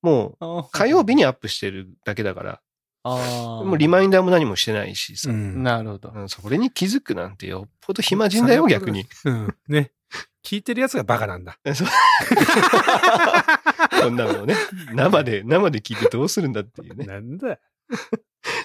[0.00, 2.60] もう、火曜日にアップしてるだけだから、
[3.04, 3.64] ああ。
[3.64, 5.62] もうリマインダーも何もしてないしさ、うん。
[5.62, 6.12] なるほど。
[6.14, 9.06] うんそれに気づくなんてよっぽど暇人だよ、逆に。
[9.24, 9.54] うん。
[9.68, 9.92] ね。
[10.44, 11.58] 聞いてるやつがバカなんだ。
[14.00, 14.56] そんなのをね、
[14.92, 17.06] 生で、生で聞いてどうするんだっていうね。
[17.06, 17.58] なんだ。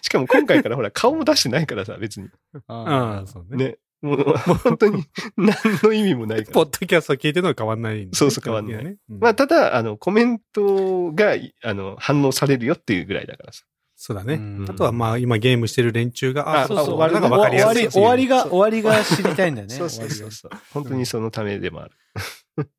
[0.01, 2.29] しかも今回からほら、顔も出してないからさ、別に。
[2.67, 3.65] ああ、そうね。
[3.65, 3.77] ね。
[4.01, 4.23] もう、
[4.63, 5.05] 本当に、
[5.37, 6.53] 何の意味もないから。
[6.53, 13.63] ポッドキャスト聞いてるのは変わんないそうそう変わんないねうんまあ、ただ、あの、コメントが、あの、反応されるよっていうぐらいだからさ。
[13.99, 14.35] そうだね。
[14.35, 17.89] うんあとはまあ、今ゲームしてる連中が、あ、あそうそう、終わるなんか分かりやすい。
[17.89, 19.73] 終わり、終わりが、終わりが知りたいんだよね。
[19.73, 20.51] そうそう終わそうそう。
[20.71, 22.69] 本当にそのためでもある。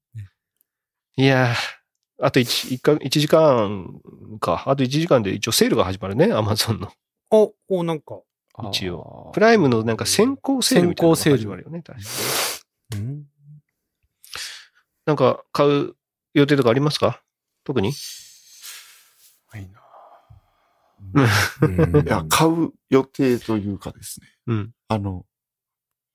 [1.16, 4.00] いやー、あと1、一か一時間
[4.38, 4.62] か。
[4.66, 6.92] あと1時間で一応セールが始まるね、アマゾンの。
[7.32, 8.20] お、お、なんか。
[8.70, 9.32] 一応。
[9.34, 12.04] プライムのなんか先行セールみたいなのが先行セール始まるよね、確か
[12.96, 13.02] に。
[13.02, 13.24] うん。
[15.04, 15.94] なんか買う
[16.34, 17.22] 予定とかありますか？
[17.64, 17.92] 特に？
[21.14, 24.26] うんいや、買う予定というかですね。
[24.46, 24.72] うん。
[24.88, 25.24] あの、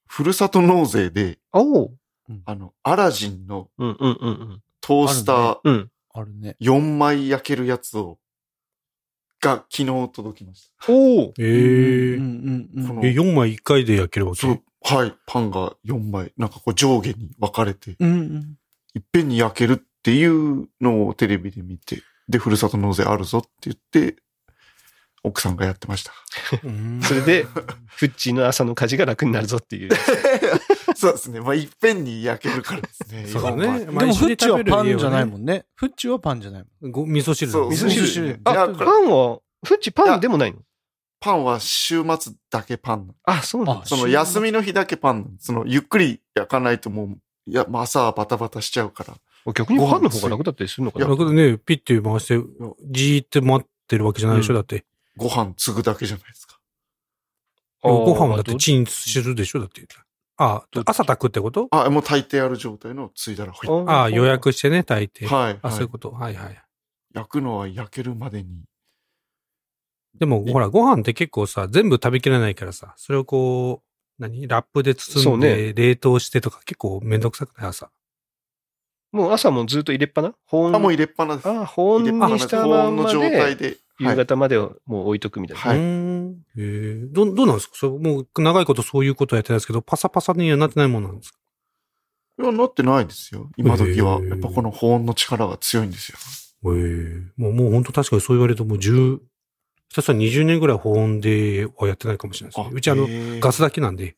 [0.07, 1.97] ふるさと納税で、おう
[2.45, 4.61] あの、アラジンのうんうんうんうん。
[4.81, 5.91] トースターうん。
[6.13, 6.55] あるね。
[6.61, 8.19] 4枚焼けるやつを、
[9.41, 14.41] が昨日届きましおおええうんうんうんこのえ、4枚1回で焼けるわた。
[14.41, 14.95] そうけ。
[14.95, 15.15] はい。
[15.25, 18.57] パンが4枚、なんかこう上下に分かれて、うんうん。
[18.95, 24.22] いっぺんに焼けるっていうのをテレビで見て、で、ふるさと納税あるぞって言って、
[25.23, 26.11] 奥さんがやってました。
[26.63, 29.89] うんそれで、フッチーの朝の家事が楽になるぞっていう。
[30.95, 31.39] そうですね。
[31.39, 33.25] まあ、いっぺんに焼けるからですね。
[33.27, 33.85] そうだ4枚ね。
[33.85, 35.29] まあでも、フッチはパンじゃないん。
[35.29, 35.65] もんね。
[35.75, 36.91] フッチはパンじゃないもん。
[36.91, 38.75] ご味噌汁味噌汁ねあ、パン
[39.09, 40.59] は、フッチパンでもないの？
[41.21, 43.85] パンは週末だけパンあ、そうなんだ。
[43.85, 47.17] その休みの日だけパンそのゆっくり焼かないともう、
[47.49, 49.53] いや、まあ朝はバタバタしちゃうから。
[49.53, 51.07] 逆にパンの方が楽だったりするのかな？
[51.07, 52.39] 楽でね、ピッて回して、
[52.91, 54.83] じーって待ってるわけじゃないでしょ、うんだって。
[55.17, 56.59] ご飯継ぐだけじゃないですか。
[57.81, 59.85] ご飯はだってチンするでしょ、だって。
[60.37, 61.67] あ、朝炊くってこと？
[61.71, 63.85] あ、もう炊いてある状態の継いだらほい。
[63.87, 65.27] あ予約してね、炊いて。
[65.27, 65.59] はい。
[65.61, 66.11] あ、はいそういうこと？
[66.11, 66.63] はいはい。
[67.13, 68.63] 焼くのは焼けるまでに。
[70.17, 74.47] でも、ほら、ご飯って結構さ、全部食べきれないからさ、それをこう、何？
[74.47, 77.67] ラップで包んで、冷凍してとか結構めんどくさくない？
[77.69, 77.91] 朝。
[79.11, 80.33] もう朝もずっと入れっぱな？
[80.45, 80.75] 保温？
[80.75, 81.49] あ、もう入れっぱなです。
[81.49, 82.43] あ、保温入れっぱなです。
[82.43, 83.77] にした保まんま温の状態で。
[83.99, 85.61] 夕方までをもう置いとくみたいな。
[85.61, 86.31] はいうーん。
[86.31, 87.05] へえ。
[87.11, 87.75] ど、どうなんですか？
[87.75, 91.37] それもう長いことそういうことやってないですけど、パサパサにはなってないものなんですか？
[92.41, 93.51] いや、なってないですよ。
[93.57, 94.19] 今時は。
[94.23, 96.17] やっぱこの保温の力が強いんですよ。
[96.73, 97.21] へえ。
[97.37, 99.19] もう、もう本当確かにそう言われるともう10、
[99.89, 102.75] ひたすら20年ぐらい保温ではやってないかもしれないですね。
[102.75, 104.15] うちあの、へーガスだけなんで、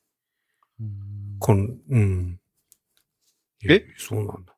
[0.79, 2.39] うんこの、うん。
[3.67, 3.85] え？
[3.97, 4.55] そうなんだ。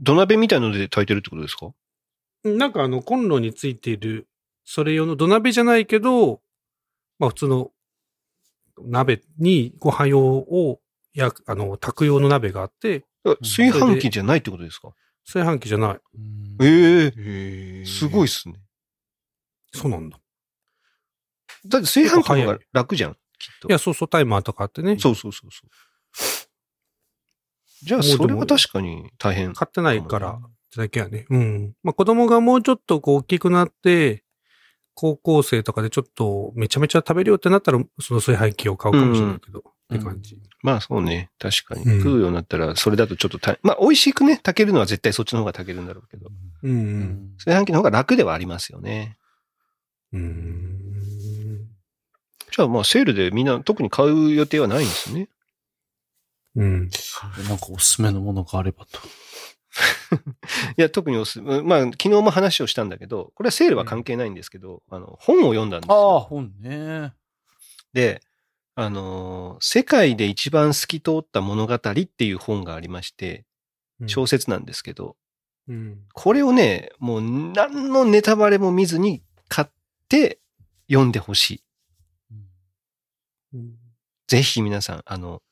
[0.00, 1.72] 土鍋みたいので炊いてるってことですか？
[2.44, 4.28] なんかあの、コンロについている、
[4.64, 6.40] それ用の土鍋じゃないけど、
[7.18, 7.70] まあ普通の
[8.84, 10.80] 鍋にご飯用を
[11.14, 13.04] や、あの、炊く用の鍋があって、
[13.40, 14.92] 炊飯器じゃないってことですか？
[15.24, 16.00] 炊飯器じゃない。
[16.14, 18.56] うんええへーすごいっすね。
[19.72, 20.18] そうなんだ。
[21.66, 23.18] だって炊飯器の方が楽じゃん、きっ
[23.60, 23.68] と。
[23.68, 24.98] いや、そうそう、タイマーとかあってね。
[24.98, 25.70] そうそうそうそう。
[27.84, 29.52] じゃあ、それは確かに大変。
[29.54, 30.40] 買ってないから、
[30.72, 31.26] ってだけはね。
[31.28, 31.74] うん。
[31.82, 34.24] まあ子供がもうちょっとこう大きくなって、
[34.94, 39.62] 高校生とかでちょっとめちゃめちゃ食べるよってなったら、その炊飯器を買うかもしれないけど、っ
[39.98, 40.38] て感じ。
[40.62, 41.30] まあそうね。
[41.38, 41.82] 確かに。
[41.84, 43.58] うん食うようになったら、それだとちょっと大変。
[43.62, 46.30] まあ美味しくね、炊けるのは絶対そっちの方が炊けるんだろうけど。
[46.62, 46.70] うん。
[46.70, 47.00] ううん。
[47.00, 49.18] ん炊飯器の方が楽ではありますよね。
[50.12, 51.68] うん。
[52.54, 55.28] じゃあまあセールでみんな特に買う予定はないんですね。
[56.54, 56.90] うん。
[57.48, 58.98] なんかおすすめのものがあればと。
[60.76, 66.20] いや、特におす、まあ昨日も話をしたんだけど、これはセールは関係ないんですけど、あの、本を読んだんですああ、よ。
[66.20, 67.12] 本ね。
[67.92, 68.22] で、
[68.74, 73.44] あのー世界で一番透き通った物語っていう本がありまして、
[74.06, 75.16] 小説なんですけど、
[75.68, 76.00] うん。
[76.12, 79.68] これをね、もう何のネタバレも見ずに買っ
[80.08, 80.40] て
[80.88, 81.64] 読んでほしい。
[83.54, 83.74] うん。
[84.26, 85.42] ぜひ皆さん、あの、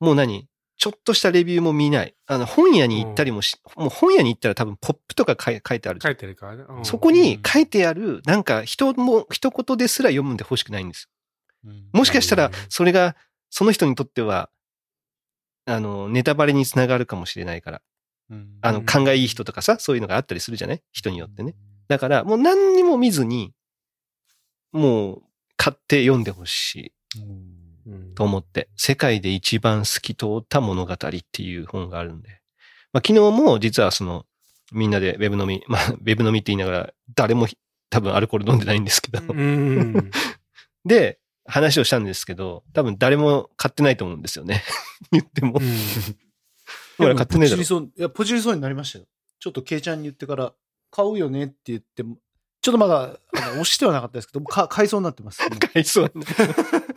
[0.00, 0.48] もう何？
[0.84, 2.14] ちょっとしたレビューも見ない。
[2.26, 6.64] あの、本屋に行ったりもし、もう本屋に行ったら多分ポップとか書い書いてある書いてるからね。
[6.68, 11.08] うんそこに書いてある、なんか人も、一言ですら読んでほしくないんです。
[11.94, 13.16] もしかしたらうん、それが、
[13.48, 14.50] その人にとっては、
[15.64, 17.82] あの、ネタバレにつながるかもしれないから。
[18.60, 20.82] あの、うん勘がいい人とかさ、そういうのがあったりするじゃない？
[20.92, 21.54] 人によってね。。
[21.88, 23.54] だから、もう何にも見ずに、
[24.70, 25.22] もう、
[25.56, 26.76] 買って読んでほし
[27.16, 27.53] いうん
[28.14, 30.96] と思って、世界で一番透き通った物語っ
[31.32, 32.40] ていう本があるんで。
[32.92, 34.26] まあ、昨日も実はその、
[34.72, 37.46] みんなでウェブ飲み、まあ、ウェブ飲みって言いながら、誰も
[37.90, 40.10] 多分アルコール飲んでないんですけど、うん。
[40.84, 44.62] で、話をしたんですけど、多分誰も買ってないと思うんですよね。
[45.12, 45.60] 言っても。
[46.98, 49.06] ほら、 買ってねえだろいや、ポチりそうになりましたよ。
[49.38, 50.54] ちょっとケイちゃんに言ってから、
[50.90, 52.04] 買うよねって言って、
[52.64, 55.42] ちょっとまだ、あの押してはなかったですけど、か買いそうになってます。
[55.72, 56.12] 買いそう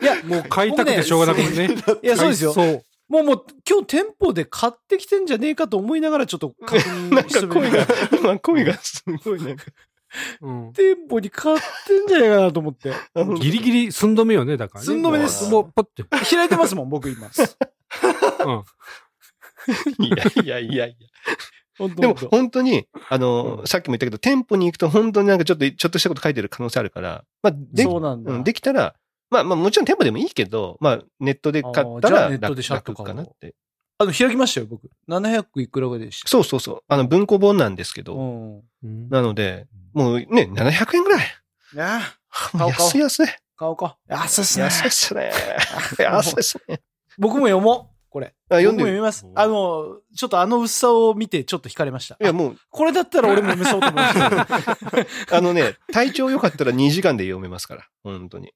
[0.00, 1.74] いや、もう買いたくてしょうがなくてね。
[2.02, 2.54] いや、そうですよ。
[2.54, 2.82] そう。
[3.06, 7.86] もうもう、今日店舗で買ってきてんじゃねえかと思いながらちょっと確認 なんしてみるか声が、
[8.18, 9.64] 今声がすごいなんか、
[10.40, 12.94] うん店舗に買ってんじゃねえかなと思って。
[13.38, 14.86] ギリギリ寸止めよね、だからね。
[14.86, 16.02] 寸止めですもう、ポッて。
[16.04, 17.28] 開いてますもん、僕今。
[18.46, 18.64] うん。
[20.02, 21.08] いやいやいやいや。
[21.78, 28.32] 本当でも本当に、あの、さっきも言ったけど、店舗に行くと本当になんかちょっと、ちょっとしたこと書いてる可能性あるから、まあ、で、そうなんだ。
[28.32, 28.94] うんできたら、
[29.30, 33.54] まあまあもちろん店舗でもいいけど、まあネットで買ったらあネットで楽楽かなって。
[33.98, 34.88] あの、開きましたよ、僕。
[35.08, 36.28] 700いくらぐらいでした。
[36.28, 36.80] そうそうそう。
[36.88, 38.56] あの文庫本なんですけど、うん。
[38.84, 41.24] うんなので、もうね、700円ぐらい。
[41.74, 42.00] いや
[42.54, 43.26] もう安い安い。
[43.56, 43.98] 買おうか。
[44.06, 44.64] 安いっすね。
[44.64, 45.32] 安いっすね。
[45.98, 46.80] 安いっすね。
[47.18, 47.97] 僕も読もう。
[48.10, 48.34] これ。
[48.50, 49.26] あ読んで読みます。
[49.34, 52.16] あの、ちょっとあの薄さを見てちょっと惹かれました。
[52.20, 55.36] いやもう、これだったら俺も読めそうと思いました。
[55.36, 57.86] あのね、体調良かったら2時間で読めますから。
[58.02, 58.48] 本当に。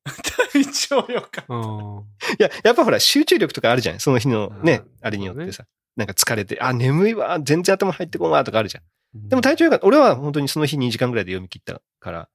[0.55, 2.05] い一応よかっうん
[2.38, 4.01] や、やっぱほら、集中力とかあるじゃん。
[4.01, 5.65] その日のねう、んあれによってさ。
[5.97, 8.83] なんか疲れて、あ、眠いわ、全然頭入ってこんわ、とかあるじゃん。
[8.83, 9.29] た。
[9.29, 9.87] でも体調良かった。
[9.87, 12.29] 俺は本当にその日2時間ぐらいで読み切ったから。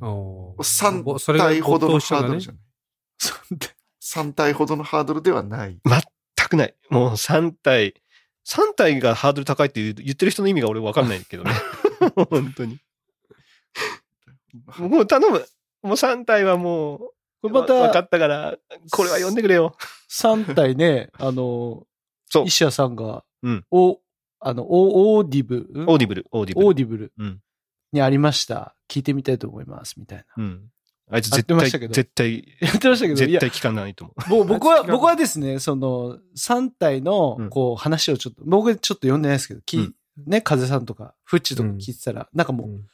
[0.00, 2.62] おー3それが体ほどのハードルじゃない。
[4.02, 5.78] 3体ほどのハードルではない。
[6.56, 6.74] ない。
[6.90, 7.94] もう3体、
[8.46, 11.52] 3体がハードル高いって言ってる人の意味が俺分かんないけどね。
[12.30, 12.78] 本当に。
[14.78, 15.46] もう頼む。
[15.82, 17.10] もう3体はも
[17.42, 18.56] う、まわ分かた、ったから、
[18.90, 19.76] これは読んでくれよ。
[20.10, 21.86] 3体ね、 あの、
[22.26, 24.00] そう医者さんが、うんお、
[24.40, 26.66] あの、オオーディブ、んオーディブル、オーディブル。
[26.66, 27.40] オーディブルうん
[27.92, 28.74] にありました。
[28.88, 30.24] 聞いてみたいと思います、みたいな。
[30.36, 30.70] うん。
[31.10, 31.94] あいつやっ絶対、てましたけど。
[31.94, 34.44] 絶対、やってましたけど、絶対聞かないと思う。
[34.44, 39.94] ぼ僕は、僕はですね、その、3体のうん、こう、話をちょっと、僕ちょっと読んでないですけど、きうん。
[40.26, 42.86] ね、風さんとか、フッチとか聞いてたら、なんかもう、うん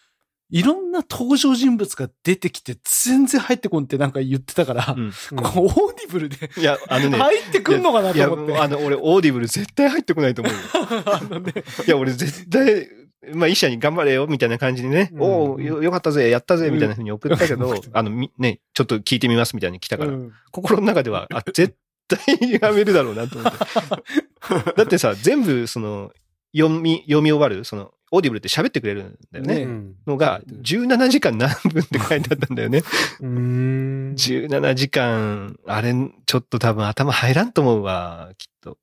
[0.51, 8.59] いろんな登場人物が出てきて、全然入ってこんってなんか言ってたから、うんこう Audible でいや、あのね、入ってくんのかなと思って。
[8.59, 10.61] あの、俺、 Audible 絶対入ってこないと思うよ。
[11.07, 11.53] あのね、
[11.87, 12.89] いや、俺絶対、
[13.35, 21.77] まあ、医者に頑張れよ、みたいな感じでね、うんおおよよかったぜ、やったぜ、うんみたいな風に送ったけど、あの、みね、ちょっと聞いてみます、みたいに来たから、うん心の中では、あ、 絶
[22.09, 24.73] 対やめるだろうなと思って。
[24.77, 26.11] だってさ、全部、その、
[26.57, 29.67] 読み、読み終わる、その、 Audible って喋ってくれるんだよね。
[30.07, 32.79] のが、17時間何分って書いてあったんだよね。
[33.21, 34.15] うーん。
[34.15, 35.95] 17時間、あれ、
[36.27, 38.79] ちょっと多分頭入らんと思うわ、きっと。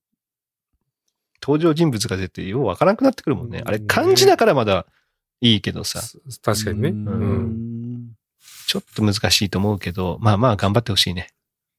[1.42, 3.62] 登場人物が出てようわからなくなってくるもんね。
[3.66, 4.86] あれ、うん漢字だからまだ
[5.42, 6.02] いいけどさ、
[6.42, 6.90] 確かにね。
[6.90, 7.44] ううん。
[8.04, 8.12] ん
[8.68, 11.30] ちょっと難しいと思うけど、まあまあ頑張ってほしいね。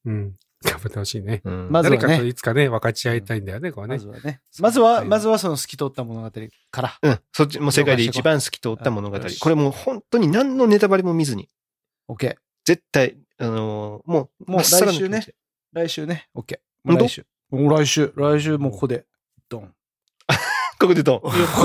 [0.05, 0.35] うん。
[0.63, 1.41] 頑張ってほしいね。
[1.45, 1.67] うん。
[1.71, 3.95] まずはね誰かといつかね、分かち合いたいんだよね、こうね。
[3.95, 4.41] まずはね。
[4.59, 6.31] まずは、まずはその透き通った物語
[6.71, 6.97] から。
[7.01, 7.19] うん。
[7.31, 9.17] そっちも世界で一番透き通った物語。
[9.17, 11.47] これもう本当に何のネタバレも見ずに、
[12.09, 12.35] OK。
[12.65, 15.25] 絶対、あのーもう、もう来週ね。
[15.71, 16.27] 来週ね。
[16.35, 16.59] OK。
[16.85, 17.05] 本当？
[17.05, 17.25] 来週。
[17.51, 18.13] もう来週。
[18.15, 19.05] 来週もうここで。
[19.47, 19.73] ドン。
[20.79, 21.23] ここでと。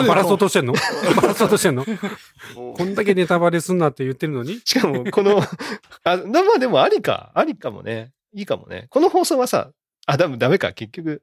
[0.08, 0.72] バラそうとしてんの？
[1.20, 1.84] バラそうとしてんの？
[2.54, 4.60] こんだけネタバレすんなって言ってるのに？
[4.64, 5.40] しかも、この、
[6.04, 7.32] あ、まあでもありか。
[7.34, 8.12] ありかもね。
[8.34, 8.86] いいかもね。
[8.90, 9.70] この放送はさ、
[10.06, 10.72] あ、だ、ダメか。
[10.72, 11.22] 結局、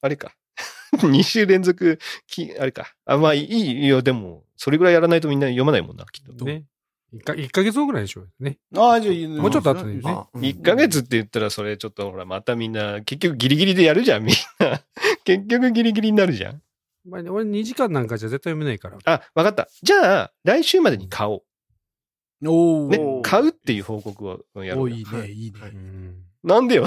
[0.00, 0.34] あれか。
[0.96, 2.94] 2週連続、き、あれか。
[3.04, 4.02] あ、まあいいよ。
[4.02, 6.44] でも、それぐらいやらないとみんな読まないもんな、きっと。
[6.44, 6.64] ね。
[7.12, 8.58] 一か一ヶ月後ぐらいでしょうね。
[8.74, 14.82] ああ、じゃあいいねもうちょっと後でねまあうん1ヶ月って言ったら、それちょっとほら、またみんな、結局ギリギリでやるじゃん、みんな。
[15.24, 16.62] 結局ギリギリになるじゃん。
[17.04, 18.98] まあ、俺2時間なんかじゃ絶対読めないから。
[19.04, 19.68] あ、わかった。
[19.82, 22.48] じゃあ、来週までに買おう。
[22.48, 24.88] おーね、買うっていう報告をやろお。
[24.88, 25.60] いいね、いいね。
[25.60, 26.24] うん。
[26.44, 26.84] なんでよ、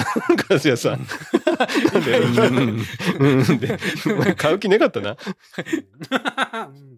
[0.47, 1.05] かずやさん。
[1.93, 2.79] なんで、うん、
[3.19, 3.77] うん、うんで、
[4.35, 5.17] 買う気なかったな。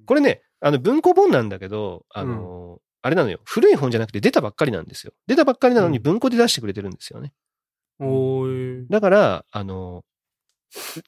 [0.05, 3.39] これね、あの、文庫本なんだけど、あの、あれなのよ。
[3.45, 5.13] 古い本じゃなくて出たばっかりなんですよ。
[5.27, 7.31] 出たばっかりなのにうん文庫で出してくれてるんですよね。
[7.99, 8.87] おーい。
[8.89, 10.03] だから、あの、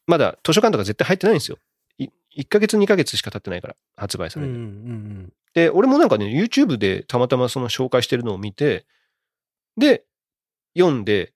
[0.05, 1.57] まだ図書館とか絶対入ってないんですよ。
[1.97, 2.07] い
[2.37, 4.59] 1ヶ月2ヶ月しか経ってないから、発売さうんうれて。
[4.59, 8.85] んで、俺もなんかね、YouTube でたまたまその紹介してるのを見て、
[9.77, 10.05] で、
[10.77, 11.33] 読んで、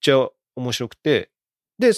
[0.00, 1.30] ちゃ面白くて、
[1.78, 1.90] で、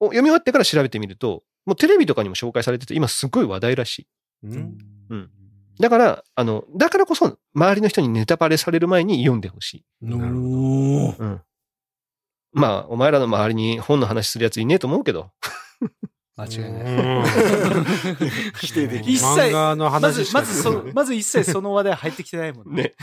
[0.00, 4.06] お読み終わってから調べてみると、もうテレビとかにも紹介されてて、今すごい話題らしい。
[4.44, 4.52] うん。
[4.52, 4.78] うん。
[5.10, 5.30] うん
[5.78, 9.84] だから、あの、だからこそ、周りの人にネタバレされる前に読んでほしい。
[10.00, 10.38] なるほど
[11.18, 11.42] うん。
[12.52, 15.30] まあ、お前らの周りに本の話するやついねえと思うけど。
[16.38, 16.82] 間違いない。
[16.82, 17.24] うん
[18.60, 22.82] 否定でき一切漫画のまず、話しかまずまず一切その話題入ってきてないもんね。
[22.82, 22.94] ね。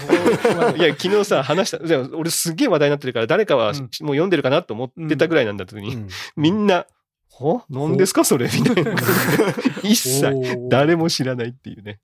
[0.77, 6.85] いや、昨日さ、話した、じゃあ俺すげえ話題になってるから、誰かはうんもう読んでるかなと思ってたぐらいなんだ時に、うんみんな、
[7.29, 8.47] ほ何ですかそれ？
[8.53, 8.93] みたいな。
[9.81, 11.99] 一切、誰も知らないっていうね。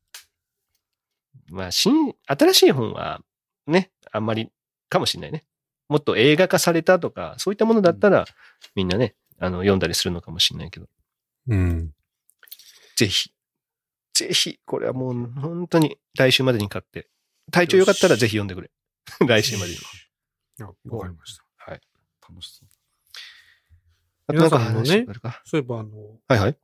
[1.51, 3.21] まあ、新、新しい本は、
[3.67, 4.49] ね、あんまり
[4.89, 5.43] かもしれないね。
[5.88, 8.25] もっと映画化されたとか、そういったものだったら、
[8.75, 10.88] みんなね、あの、読んだりするのかもしれないけど、
[11.47, 11.93] うん。
[12.95, 13.31] ぜひ、
[14.13, 17.07] ぜひ、これはもう本当に来週までに買って、
[17.51, 18.71] 体調良かったらぜひ読んでくれ。
[19.27, 19.77] 来週までに。
[20.61, 20.65] あ
[20.95, 21.43] わかりました。
[21.71, 21.81] はい。
[22.29, 22.69] 楽しそう。
[24.27, 25.41] あとなんか話あるか？
[25.45, 26.57] そういえば、あの、はいはい。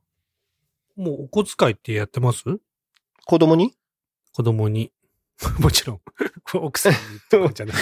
[0.94, 2.44] もうお小遣いってやってます？
[3.24, 3.76] 子供に？
[4.32, 4.92] 子供に。
[5.58, 6.00] もちろん。
[6.54, 6.98] 奥さんに
[7.30, 7.76] とかじゃない。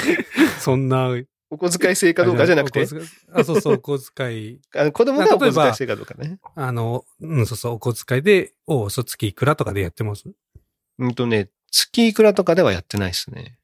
[0.60, 1.10] そんな。
[1.54, 2.80] お小遣い制かどうかじゃなくて？
[2.80, 4.60] お、小遣いあ、そうそう、お小遣い。
[4.74, 6.38] あの子供がお小遣い制かどうかね。
[6.54, 10.24] あの、うん、そうそう、お小遣いで、お、嘘月いくらとかでやってます？
[10.98, 13.58] うんとね、月いくらとかではやってないですね。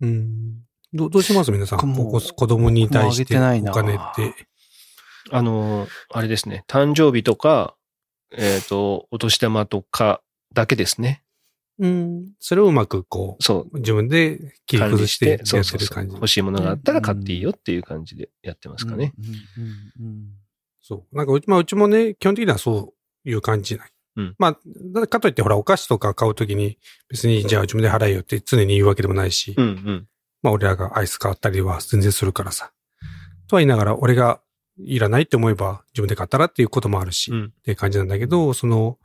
[0.00, 0.62] うん。
[0.92, 1.52] どどうします？
[1.52, 1.78] 皆さん。
[1.78, 4.34] 子子供に対し僕てお金って。
[5.30, 7.76] あの、あれですね、誕生日とか、
[8.32, 10.22] えっ、と、お年玉とか
[10.54, 11.22] だけですね。
[11.78, 12.32] うん。
[12.40, 13.76] それをうまくこそう。
[13.76, 16.14] う、自分で切り崩してそうやっそうそうてる感じ。
[16.14, 19.12] 欲しいものがあったら買っていいよっていう感じでやってますかね。
[19.18, 20.26] うんうんうん
[20.80, 21.16] そう。
[21.16, 23.90] なんかうち、まあうちもね、基本的にはそういう感じない。
[24.16, 24.58] うんまあ、
[24.94, 30.08] だかといってほら、お菓子とか買うときに、別にじゃあ自分で払えよって常に言うわけでもないし、うんうん。
[30.42, 32.72] まあ俺らがアイス買ったりは全然するからさ。
[33.48, 34.40] とは言いながら、俺が
[34.78, 38.98] いらないって思えば自分で買ったらっていうこともあるし、うんっていう感じなんだけど、その、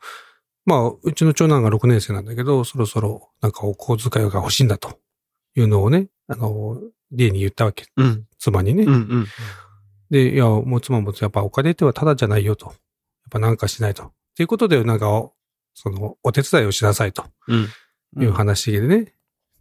[0.66, 5.00] まあ、うちの長男が6年生なんだけど、そろそろなんかお小遣いが欲しいんだと
[5.56, 6.80] いうのをね、あの、
[7.12, 7.86] リエに言ったわけ。
[7.98, 8.26] うん。
[8.40, 8.84] 妻にね。
[8.84, 9.28] うんうん。
[10.10, 12.68] で、いや、もう妻もやっぱお金ってはただじゃないよと。
[12.68, 12.76] やっ
[13.32, 14.04] ぱなんかしないと。
[14.04, 15.32] っていうことで、なんか、
[15.74, 17.68] その、お手伝いをしなさいとうん。
[18.18, 18.24] うん。
[18.24, 19.14] いう話でね。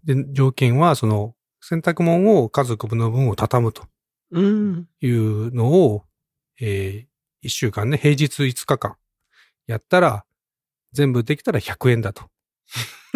[0.05, 3.85] で、条件は、その、洗濯物を家族の分を畳むと
[4.33, 4.89] うん。
[5.01, 6.05] いうのを、
[6.61, 7.07] えー、
[7.43, 8.97] 一週間ね、平日5日間
[9.67, 10.25] やったら、
[10.93, 12.25] 全部できたら100円だと。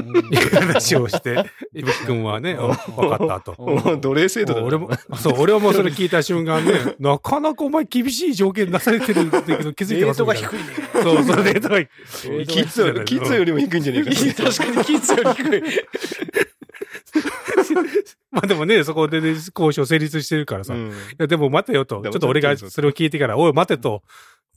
[0.02, 2.76] いう話をして、いぶきくんはね、おわ
[3.18, 3.56] かったと。
[4.00, 10.74] 奴隷制度だな俺も、そう、俺はもうそれ聞いた瞬間ね、 なかなかお前厳しい条件出されてるんだけど気づいてレーますみたいなトが低いね。
[10.92, 12.46] そう、そう、レートが低い。
[12.46, 14.50] キッズより、キッズよりも低いんじゃねえか。
[14.50, 15.62] 確かにキッズより低い。
[18.32, 20.74] まあでもね、そこでね、交渉成立してるからさ。
[20.74, 22.02] いうんや、でも待てよと。
[22.02, 24.02] ちょっと俺がそれを聞いてから、おい待てと。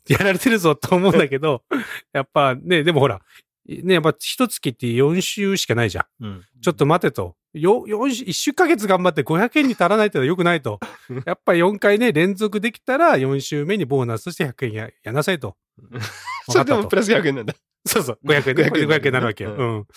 [0.07, 1.63] やられてるぞと思うんだけど、
[2.13, 3.21] やっぱね、でもほら、
[3.67, 6.25] ね、やっぱ一月って4週しかないじゃん。
[6.25, 6.45] うん。
[6.61, 7.35] ちょっと待てと。
[7.53, 10.79] よ、4週、1週間月頑張って500円に足らないってのは良くないと。
[11.25, 15.55] やっぱり4回ね、連続できたら4週目にボーナスとして100円や、やなさいと。
[16.49, 17.55] それでもプラス100円なんだ。
[17.85, 18.63] そうそう、500円ね。
[18.63, 19.53] 500円これで500円になるわけよ。
[19.53, 19.87] ううん。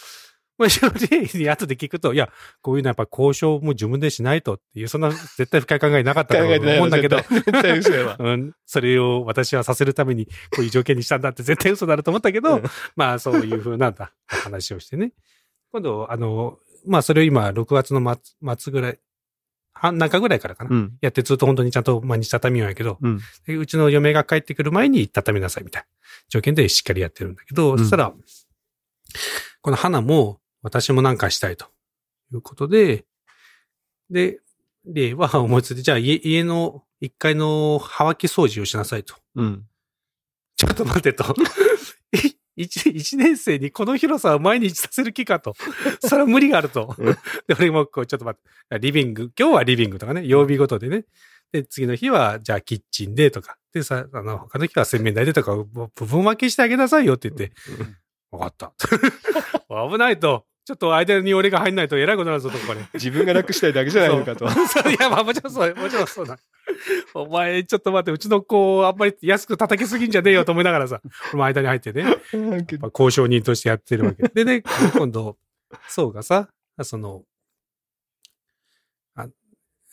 [0.61, 2.29] まあ、正直に後で聞くと、いや、
[2.61, 7.17] こういうのはやっぱ交渉も自分でしないとっていう、そんな絶対深い考えなかったと思うんだけど。
[8.21, 12.63] うん、それを私はさせるためにこういう条件にしたんだって絶対嘘だと思ったけど、うん
[12.95, 15.13] まあそういうふうなんだ、話をしてね。
[15.73, 18.99] 今度、あの、まあそれを今6月の末末ぐらい、
[19.73, 20.71] 半中ぐらいからかな。
[20.71, 20.99] うん。
[21.01, 23.21] やってずっと本当にちゃんと毎日畳むんやけど、うん。
[23.47, 25.87] でうちの嫁が帰ってくる前に畳みなさいみたいな
[26.29, 28.13] 条件でしっかりやってるんだけど、うんそしたら、
[29.63, 31.67] この花も私もなんかしたいと
[32.33, 33.05] いうことで、
[34.11, 34.41] で、
[34.85, 39.15] で、は 思いついて、じゃあ家家の1階のはわき掃除をしなさいと。
[39.37, 39.67] うん。
[40.57, 41.35] ちょっと待ってと。
[42.57, 45.55] 一一年生にこの広さを毎日させる気かと。
[46.07, 47.15] それは無理があるとうん。
[47.15, 47.19] で、
[47.59, 48.79] 俺もこう、ちょっと待って。
[48.79, 51.07] リビング、今日はリビングとかね、曜日ごとでね。
[51.53, 53.57] で、次の日は、じゃあキッチンでとか。
[53.73, 57.53] で、さ、あの、他の日は洗面台でとか、部分分けしてあげなさいよって言って、
[58.31, 58.73] わかった。
[59.91, 60.45] 危ないと。
[60.71, 62.81] ちょっと間に俺が入んないと偉いことになるぞと、これ。
[62.95, 64.49] 自分が楽したいだけじゃないのかと。
[64.49, 66.39] そういや、まあもちろんそう、もちろんそうだ。
[67.13, 71.01] お前、ちょっと待って、うちの子、あんまり安く叩きすぎんじゃねえよと思いながらさ、
[71.33, 72.05] 俺も間に入ってね、
[72.79, 74.29] まあ、交渉人としてやってるわけ。
[74.29, 74.63] でね、
[74.97, 75.37] 今度、
[75.89, 76.49] そうがさ、
[76.85, 77.25] その、
[79.17, 79.27] あ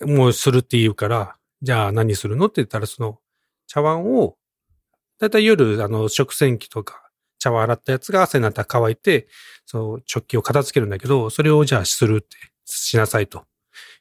[0.02, 3.18] もうするって言うから、じゃあ何するのって言ったら、その、
[3.66, 4.38] 茶碗を、
[5.18, 7.07] だいたい夜、あの、食洗機とか、
[7.40, 9.28] 茶碗洗ったやつが朝になったら乾いて、
[9.66, 13.46] その食器を片付けるんだけど、それをじゃあするって、しなさいと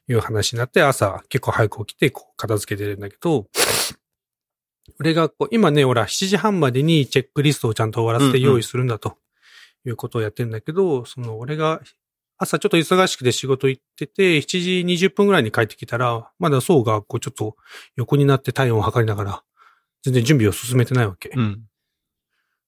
[0.09, 3.47] いう話になって、朝結構早く起きて、こう片付けてるんだけど、
[4.99, 9.17] 俺がこう、今ね、ほら、7時半までにチェックリストをちゃんと終わらせて用意するんだと
[9.85, 11.81] いうことをやってるんだけど、その、俺が
[12.37, 17.55] 朝ちょっと忙しくて仕事行ってて、7時20分ぐらいに帰ってきたら、まだそうが、こうちょっと
[17.95, 19.43] 横になって体温を測りながら、
[20.03, 21.29] 全然準備を進めてないわけ。
[21.35, 21.63] うん。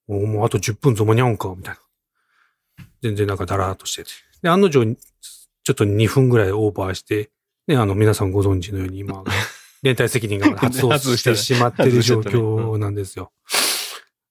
[0.10, 2.86] おもうあと10分ぞ間に合うんか、みたいな。
[3.04, 4.10] 全然なんかだらーっとしてて。
[4.42, 7.30] で、案の定、ちょっと2分ぐらいオーバーして、
[7.68, 9.24] ね、あの、皆さんご存知のように今、
[9.84, 13.32] 連帯責任が発動して しまってる状況なんですよ。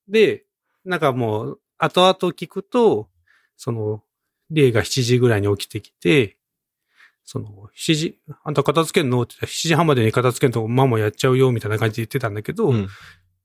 [0.09, 0.45] で、
[0.85, 3.09] なんかもう、後々聞くと、
[3.57, 4.03] その、
[4.51, 6.39] リエが7時ぐらいに起きてきて、
[7.25, 9.23] その、7時、あんた片付けんの？
[9.23, 12.89] って言ったら7時半までに片付けんとママやっちゃうよ、みたいな感じで言ってたんだけど、うん。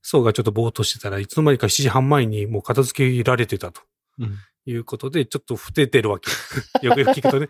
[0.06, 3.80] そうがちょっとぼーっとしてたらいつの間にか7時半前にもう片付けられてたと。
[4.18, 4.38] うん。
[4.66, 6.30] いうことで、ちょっとふててるわけ。
[6.86, 7.48] よくよく聞くとね。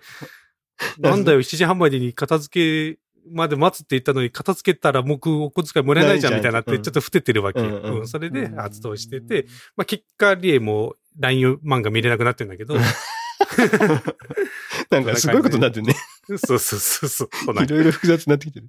[0.99, 3.01] なんだよ、7時半までに片付け
[3.31, 7.61] まで待つって言ったのに、片付けたら僕お小遣いもらえないじゃんみたいになって、ちょっとふててるわけ。
[7.61, 7.67] よ。
[7.67, 7.99] うんうん。
[8.01, 8.09] うん。
[8.09, 9.47] それでうん発動してて、、
[9.77, 12.77] まあ結果、リエも LINE 漫画見れなくなってんだけど、
[14.91, 15.95] なんかすごいことになってるね。
[16.27, 17.65] そうそうそうそう。
[17.65, 18.69] いろいろ複雑になってきてる。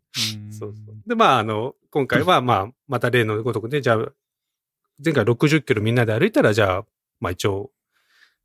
[0.51, 0.95] そうそう。
[1.07, 4.11] で、まあ、あの、今回は、まあ、また例のごとくで、じゃあ、
[5.03, 6.86] 前回60キロみんなで歩いたら、じゃあ、
[7.19, 7.71] まあ一応、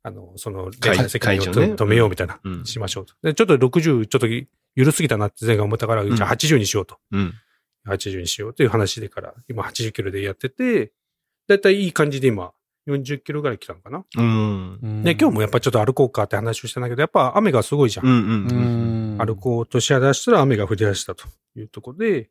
[0.03, 3.13] あの、その、会列車責任をね止めようみたいな、うんしましょうと。
[3.21, 4.27] で、ちょっと60、ちょっと
[4.75, 6.97] 緩すぎたなって前回思ったから、うんじゃあ80にしようと。
[7.11, 7.33] うん。
[7.87, 10.91] 80にしようという話でから、今80キロでやってて、
[11.47, 12.51] だいたいいい感じで今、
[12.87, 14.03] 40キロぐらい来たのかな。
[14.17, 15.03] うん。
[15.03, 18.15] で、今日もやっぱちょっと歩こうかって話をしたんだけど、やっぱ雨がすごいじゃんうんう
[18.53, 19.17] ん。
[19.17, 22.29] ん歩こうとしだしたら雨が降り出したというところで、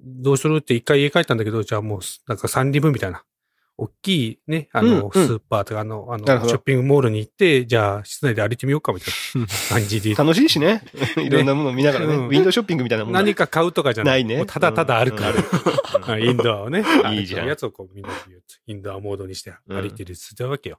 [0.00, 3.24] どうするって一回家帰ったんだけど、じゃあもう、なんか三里分みたいな、
[3.82, 10.14] 大きいね、あの、スーパーとか、あの、あの、ショッピングモールに行って、じゃあ、室内で歩いてみようかみたいな 感じで。
[10.14, 10.84] 楽しいしね。
[11.16, 12.14] いろんなものを見ながらね。
[12.14, 14.24] うんウィンドウショッピングみたいなもんだ何か買うとかじゃない。
[14.24, 15.22] ないねただただ歩く、
[16.20, 20.78] インドアをね、いいじゃんやつをこうみんなで言うとインドアモードにして歩いてるってわけよ。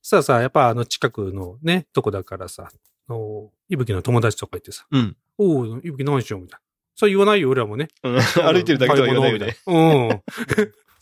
[0.00, 2.70] さあさ、やっぱあの近くのね、とこだからさ、
[3.08, 5.16] あの、いぶきの友達とかいてさ、うん。
[5.36, 6.62] おう、いぶき何しようみたいな。
[6.94, 7.88] そう言わないよ、俺らもね。
[8.02, 9.56] うん歩いてるだけとは言わないよね。
[9.66, 9.78] う
[10.14, 10.22] ん。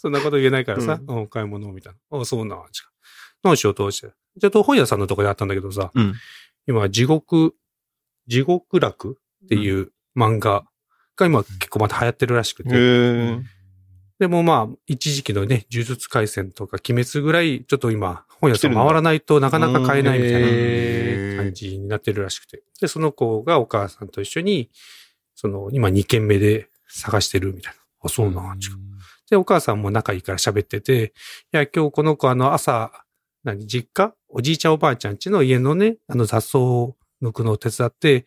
[0.04, 2.20] そんなこと言えないからさ、ううん、買い物みたいな。
[2.20, 2.64] あそうなん、違う。
[3.42, 4.12] 何しようとして。
[4.36, 6.12] じゃあ、本屋さんのとこであったんだけどさ、うん。
[6.66, 7.54] 今、地獄、
[8.26, 10.64] 地獄楽っていう漫画
[11.16, 12.68] が今結構また流行ってるらしくて。
[12.68, 13.42] へー
[14.18, 22.62] でもまあ、一時期のね、呪術回戦とか鬼滅ぐらい、ちょっと今、本屋さん回らないとなかなか買えないみたいなへ感じになってるらしくて。
[22.80, 24.70] で、その子がお母さんと一緒に、
[25.34, 27.80] その、今2軒目で探してるみたいな。
[28.04, 28.58] あ、そうなう
[29.30, 31.12] で、お母さんも仲いいから喋ってて、
[31.52, 32.92] いや、今日この子あの朝、
[33.42, 34.14] 何、実家？
[34.28, 38.26] おじいちゃんおばあちゃん家の家のね、あの雑草を抜くのを手伝って、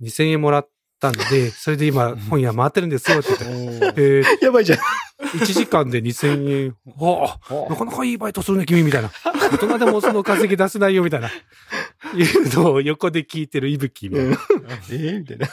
[0.00, 0.68] 2000円もらっ
[1.00, 4.78] たんで、 それで今本屋回ってるんですよって言って、 えー、やばいじゃん。
[5.20, 9.10] 1時間で2000円、 ああ、なかなかいいバイトするね、君、みたいな。
[9.24, 11.28] 大人でもその稼ぎ出せないよ、みたいな。
[11.28, 11.32] い
[12.22, 14.38] うのを横で聞いてるいぶきみたいな。
[14.90, 15.48] えーみたいな。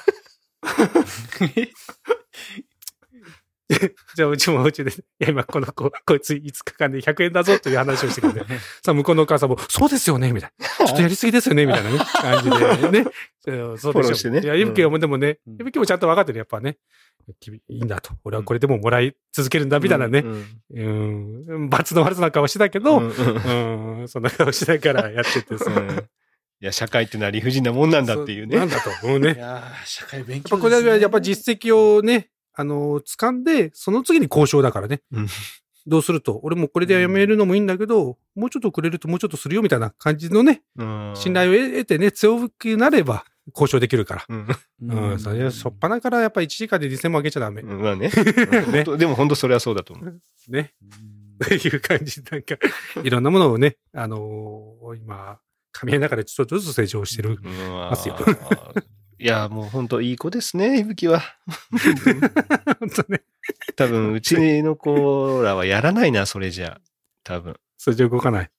[4.15, 8.45] じゃあ、うちもうちで、いや、今この子、 こいつ5日間で100円だぞという話をしてくれて、
[8.83, 10.85] さあ、向こうのお母さんも、そうですよね、みたいな。
[10.87, 13.11] ちょっとやりすぎですよね、みたいなね、感じでね。
[13.77, 16.77] そうでしょねいや、いぶきはもうでもね、うんいぶきもちゃんと分かってる、やっぱね。
[17.39, 18.13] 君いいんだと。
[18.23, 20.23] 俺はこれでももらい続けるんだ、みたいなね。
[20.71, 21.69] うんうん。
[21.69, 25.71] 罰の悪さな顔してたけど、うんそんな顔しながらやっててさ。
[25.71, 26.07] うん
[26.61, 28.55] いや、社会ってのは理不尽なもんなんだっていうね。
[28.55, 29.33] なんだと思うね。
[29.33, 35.01] いやー社会勉強ねぱこれはやっぱ実績をね、あの、掴んで、その次に交渉だからね。
[35.11, 35.27] うん
[35.87, 44.25] どうすると、俺もこれでやめるのもいいんだけど、もうちょっとくれるともうちょっとするよみたいな感じのね、うん信頼を得てね、強くなれば交渉できるから。
[44.29, 44.47] うん
[44.81, 47.63] うん、それはしょっぱなからやっぱ1時間で2000も上げちゃダメ。
[47.63, 48.11] うんまあね。
[48.13, 50.21] うん本当でも本当それはそうだと思う。
[50.49, 50.73] ね。
[51.43, 52.55] っていう感じで、なんか、
[53.03, 55.39] いろんなものをね、あのー今、
[55.73, 57.39] 噛み合いながらちょっとずつ成長してる。
[57.41, 58.15] ますよ
[59.21, 61.21] いや、もう本当いい子ですね、いぶきは。
[62.79, 63.21] 本当ね。
[63.75, 66.81] 多分、うちの子らはやらないな、それじゃ。
[67.23, 67.55] 多分。
[67.77, 68.51] それじゃ動かない。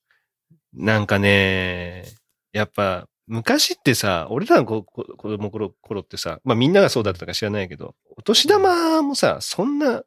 [0.73, 2.05] なんかね、
[2.53, 10.05] やっぱ、昔ってさ、俺らの子供頃頃ってさ、まあみんながそうだったか知らないけど、お年玉もさ、そんな、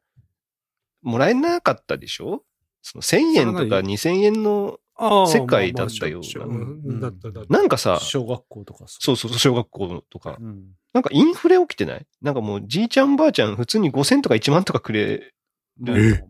[1.02, 2.46] もらえなかったでしょ？
[2.82, 7.46] その1000円とかそれは2000円の、世界だったようなまあまあ。
[7.50, 8.98] なんかさ、小学校とかさ。
[9.02, 10.64] そうそうそう、小学校とか、うん。
[10.94, 12.06] なんかインフレ起きてない？
[12.22, 15.34] なんかもうじいちゃんばあちゃん普通に5000とか1万とかくれ
[15.80, 16.26] る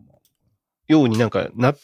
[0.88, 1.78] ようになんかなっ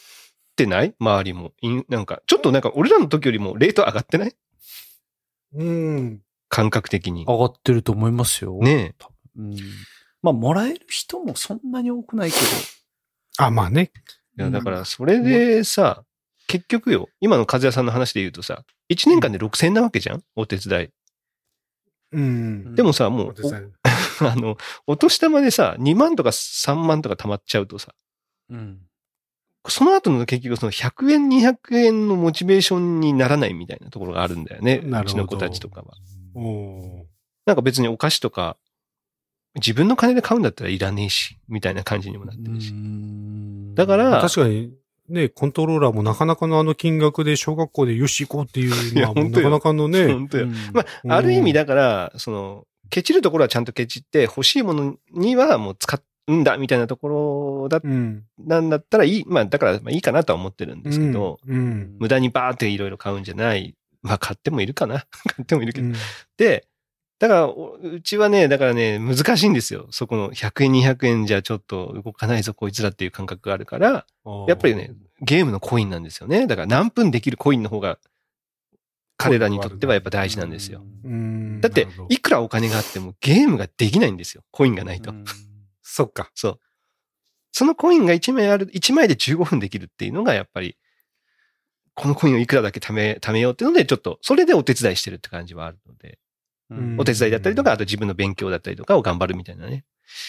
[0.57, 0.95] てない？
[0.99, 1.53] 周りも。
[1.89, 4.35] なんか、ちょっとなんか俺らの時よりもレート上がってない？
[5.55, 6.21] うん。
[6.49, 7.25] 感覚的に。
[7.27, 8.59] 上がってると思いますよ。
[8.59, 8.95] ね
[9.37, 9.57] うん。
[10.21, 12.37] まあ、もらえる人もそんなに多くないけ
[13.39, 13.91] あ、まあね。
[14.39, 14.43] え。
[14.43, 16.05] いや、だからそれでさ、
[16.47, 20.23] 結局よ、今の和也さんの話で言うとさ、1年間で6000円なわけじゃん？
[20.37, 20.89] お手伝い。
[22.13, 22.75] うん。
[22.75, 23.35] でもさ、もう、
[24.21, 27.95] あの、お年玉でさ、2万とか3万とか貯まっちゃうとさ、
[28.51, 28.57] ど。
[28.57, 28.81] うん。
[29.69, 34.79] その後の結局その100円、200円のモチベーションにならないみたいなところがあるんだよね。
[34.79, 35.95] なるほどうちの子たちとかは。
[36.35, 37.03] おー
[37.47, 38.57] なんか別にお菓子とか、
[39.57, 42.73] 自分の金で買うんだったらいらねえし、みたいな感じにもなってるし。
[43.75, 44.73] だから、確かに、
[45.13, 50.45] ね、コントローラーもなかなかのあの金額で小学校でよし行こうっていうのは、いや本当よもうなかなかのね、 本当よ。
[50.45, 57.09] うんまあ、ある意味だから、その、ケチるところはちゃんとケチって、欲しいものにはもう使うんだみたいなとこ
[57.63, 58.25] ろだ、うん。
[58.39, 61.97] なんだったらいい、まあだからまあいいかなとは思ってるんですけど、うん。
[61.99, 63.75] 無駄にバーっていろいろ買うんじゃない。
[64.03, 65.05] まあ買ってもいるかな
[65.37, 65.89] 買ってもいるけど。
[65.89, 65.95] うん
[66.37, 66.67] で、
[67.23, 69.87] だから、おうちはね、だからね、難しいんですよ。
[69.93, 74.07] そこの100円、200円じゃちょっと動かないぞ、こいつらっていう感覚があるから、
[74.49, 76.49] やっぱりね、ゲームのコインなんですよね。
[76.49, 78.01] だから何分できるコインの方が、
[79.19, 80.83] 彼らにとってはやっぱ大事なんですよ。
[81.05, 84.43] うんだっていくらお金があってもゲームができないんですよ。
[84.51, 85.15] コインがないと。
[85.81, 86.33] そっか。
[86.35, 86.61] そう。
[87.53, 90.77] そのコインが1枚ある、1枚で15分できるっていうのがやっぱり、
[91.95, 96.17] このコインをいくらだけ貯め、貯めようっていうので、ちょっと、それでお手伝いしてるって感じはあるので、うん
[96.99, 99.85] お手伝いだったりとか、あと自分の勉強だったりとかを頑張るみたいなね。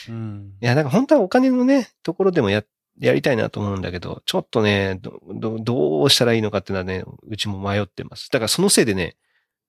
[0.10, 2.64] うんいや、だから本当はお金のね、ところでもや、
[3.00, 8.30] やりたいなと思うんだけど、ちょっとね、ど、ど、どうしたらいいのかっていうのはね、うちも迷ってます。
[8.32, 9.16] だからそのせいでね、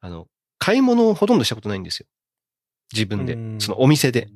[0.01, 2.07] あの、買い物をほとんどしたことないんですよ。
[2.93, 3.39] 自分でう。
[3.39, 4.29] んそのお店で。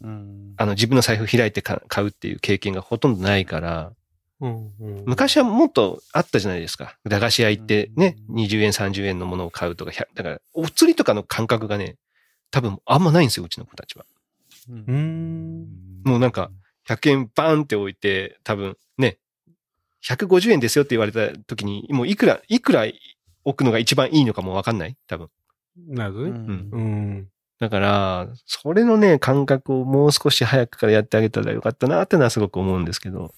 [0.00, 3.92] うんあの、自分の財布開いてか買うっていう経験がほとんどないから、
[4.40, 6.96] うんうん昔はもっとあったじゃないですか。
[7.04, 11.96] 駄菓子屋行ってね、20円、30円のものを買うとか、100だから、お釣りとかの感覚がね、
[12.50, 14.04] 多分あんまないんですよ、うちの子たちは。
[14.70, 15.66] うん。
[16.04, 16.50] もうなんか、
[16.88, 19.18] 100円バーンって置いて、多分ね、
[20.04, 22.86] 150円ですよって言われた時に、もういくら、いくら
[23.44, 24.96] 置くのが一番いいのかもわかんない？
[25.06, 25.28] 多分。
[25.88, 26.30] なるほどね。
[26.30, 27.28] うんうん。
[27.58, 33.32] だから、それのね、感覚をもう少し早くからやってあげたらよかったなってのはすごく思うんですけど。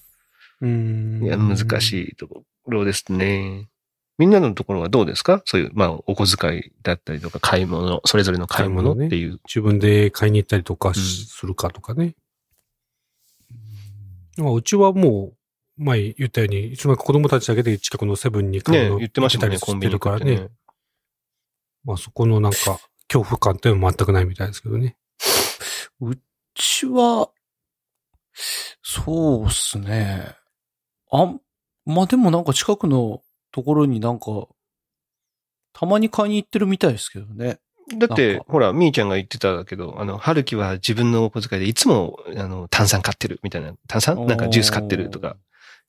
[0.61, 1.23] うん。
[1.23, 3.67] いや、難しいところですね。
[4.17, 5.41] みんなのところはどうですか？
[5.45, 9.39] そういう、まあ、お小遣いだったりとか、買い物、それぞれの買い物っていう。
[9.47, 12.15] 自分で買いに行ったりとかしうんするかとかね。
[14.37, 15.33] まあうちはも
[15.77, 19.47] う、前言ったように、いつも子供たちだけで近くのセブンに買うねの言ってまして
[19.89, 20.49] るからね。
[21.83, 24.97] まあそこのなんか、恐怖感っていうのは全くないみたいですけどね。
[25.99, 26.15] う
[26.53, 27.31] ちは、
[28.83, 30.35] そうっすね。
[31.11, 31.41] あん、
[31.85, 34.47] まあ、でもなんか近くのところになんか、
[35.73, 37.59] たまに買いに行ってるみたいですけどね。
[37.97, 44.25] だってほら、みーちゃんが言ってたけど、あの、春樹は自分のお小遣いでいつも、あの、炭酸買ってるみたいな、炭酸？
[44.25, 45.35] なんかジュース買ってるとか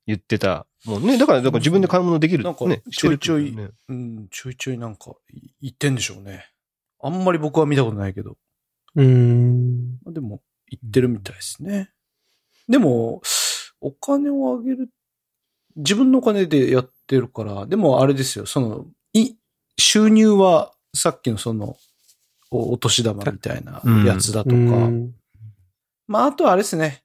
[0.06, 0.66] 言ってた。
[0.84, 2.42] もうね、だから、だから自分で買い物できる。
[2.42, 6.46] なんかね、してるってことだよねうん、ちょいちょいなんかい行ってんでしょうね。
[7.00, 8.36] あんまり僕は見たことないけど。
[8.96, 9.98] うーん。
[10.04, 11.90] まあでも、行ってるみたいですね。
[12.68, 13.22] でも、
[13.80, 14.88] お金をあげる、
[15.76, 19.34] 自分のお金でやってるから、でもあれですよ、その、い、
[19.78, 21.76] 収入はさっきのその、
[22.50, 25.14] おお年玉みたいなやつだとか、うん
[26.06, 27.02] まああとはあれですね、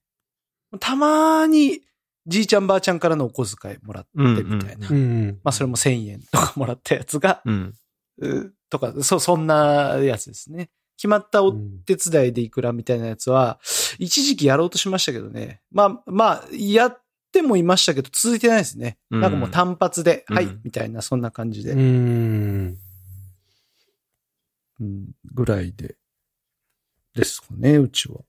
[0.79, 1.81] たまに
[2.27, 4.89] じいちゃんばあちゃんからのお小遣いもらってみたいな。
[4.89, 5.39] うん。
[5.43, 7.73] まあそれも1000円とかもらったやつが、うん。
[8.19, 10.69] うとか、そ、そんなやつですね。
[10.97, 11.53] 決まったお
[11.85, 13.59] 手伝いでいくらみたいなやつは、
[13.97, 15.61] 一時期やろうとしましたけどね。
[15.71, 17.01] まあ、まあ、やっ
[17.37, 18.97] てもいましたけど、続いてないですね。
[19.11, 22.77] うんなんかもう単発で、はいうん、みたいな、そんな感じで、うん。
[24.79, 25.95] うん、ぐらいで、
[27.13, 28.21] ですかね、うちは。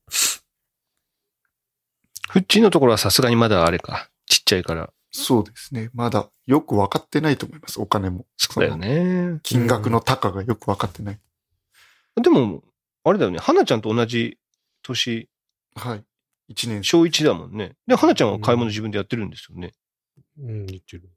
[2.31, 4.11] フッチーのところはさすがにまだあれか。
[4.27, 4.91] ちっちゃいから。
[5.11, 5.91] そうですね。
[5.95, 7.81] まだよく分かってないと思います。
[7.81, 8.27] お金も。
[8.37, 9.41] そうだよね。
[9.43, 11.19] 金額の高がよく分かってない。
[12.23, 12.63] でも、
[13.05, 13.39] あれだよね。
[13.39, 14.39] 花ちゃんと同じ
[14.83, 15.29] 年、
[15.75, 16.05] はい。
[16.49, 17.77] 一年小1だもんね。
[17.87, 19.75] で、花ちゃんは買い物自分でやってるんですよね。
[20.41, 21.11] うん、言ってる。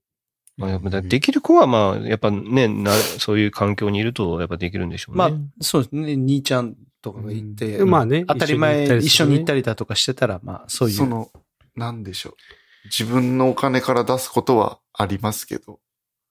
[0.58, 5.18] まあ、やっぱだできる子はまあ、やっぱね、な、そういう環境にいると、やっぱできるんでしょうね。
[5.18, 10.96] まあ、そうですね、兄ちゃんとかがいて、うんまあね当たり前、一緒に行ったりりだとかしてたら、まあ、そういう。
[10.96, 11.30] その、
[11.76, 12.34] なんでしょう。
[12.86, 15.80] 自分のお金から出すことはありますけど、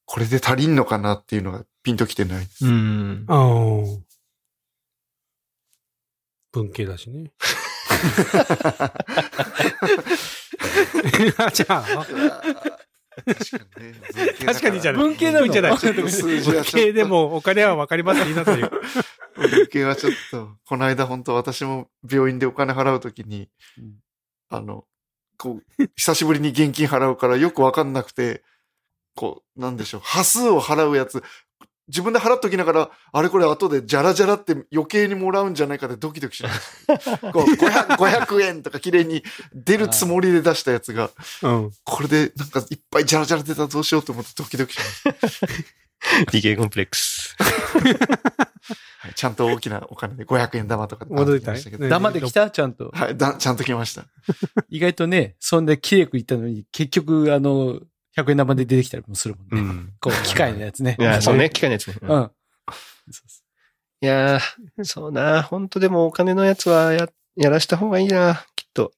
[0.04, 2.66] これで足りんのかなっていうのがピンときてないです。
[2.66, 3.24] うん。
[3.28, 4.10] ああ。
[6.52, 7.32] 文系だしね。
[11.52, 11.84] じゃあ、
[13.26, 13.94] 確かにね。
[14.46, 15.76] 確かにじゃない文系なの文じゃない。
[15.76, 18.70] 文系でもお金はわかりませんなという。
[19.36, 23.48] 文系はちょっと、この間本当私も病院でお金払うときに、
[23.78, 23.94] うん
[24.52, 24.84] あの、
[25.38, 28.42] こう、久しぶりに現金払うからよくわかんなくて、
[29.14, 31.22] こう、なんでしょう、端数を払うやつ、
[31.90, 36.86] 自分で払っときながら、あれこれ後でジャラジャラって余計にもらうんじゃないかでドキドキします。
[37.32, 39.22] こう 500, 500円とか綺麗に
[39.52, 41.10] 出るつもりで出したやつが、
[41.42, 41.70] うん。
[41.84, 45.40] これでなんかいっぱいジャラジャラ出たらどうしようと思ってドキドキします。
[46.32, 47.36] 理系コンプレックス。
[49.02, 51.62] はい、ちゃんと大きなお金で500円玉とかで戻りたい？
[51.62, 52.90] 買ってきましたちゃんと。
[52.92, 54.04] はい、だ、ちゃんと来ました。
[54.68, 57.80] 意外とね、そんな綺麗くいったのに、結局、あの、
[58.16, 59.48] 100円玉で出てきたりもするもんね。
[59.52, 59.92] うん。
[60.00, 60.96] こう、機械のやつね。
[60.98, 61.94] いや、そうね、機械のやつね。
[62.02, 62.30] ううんん。
[64.02, 68.92] いやー、そうな、本当でもお金のやつはや、やらした方がいいな、きっと。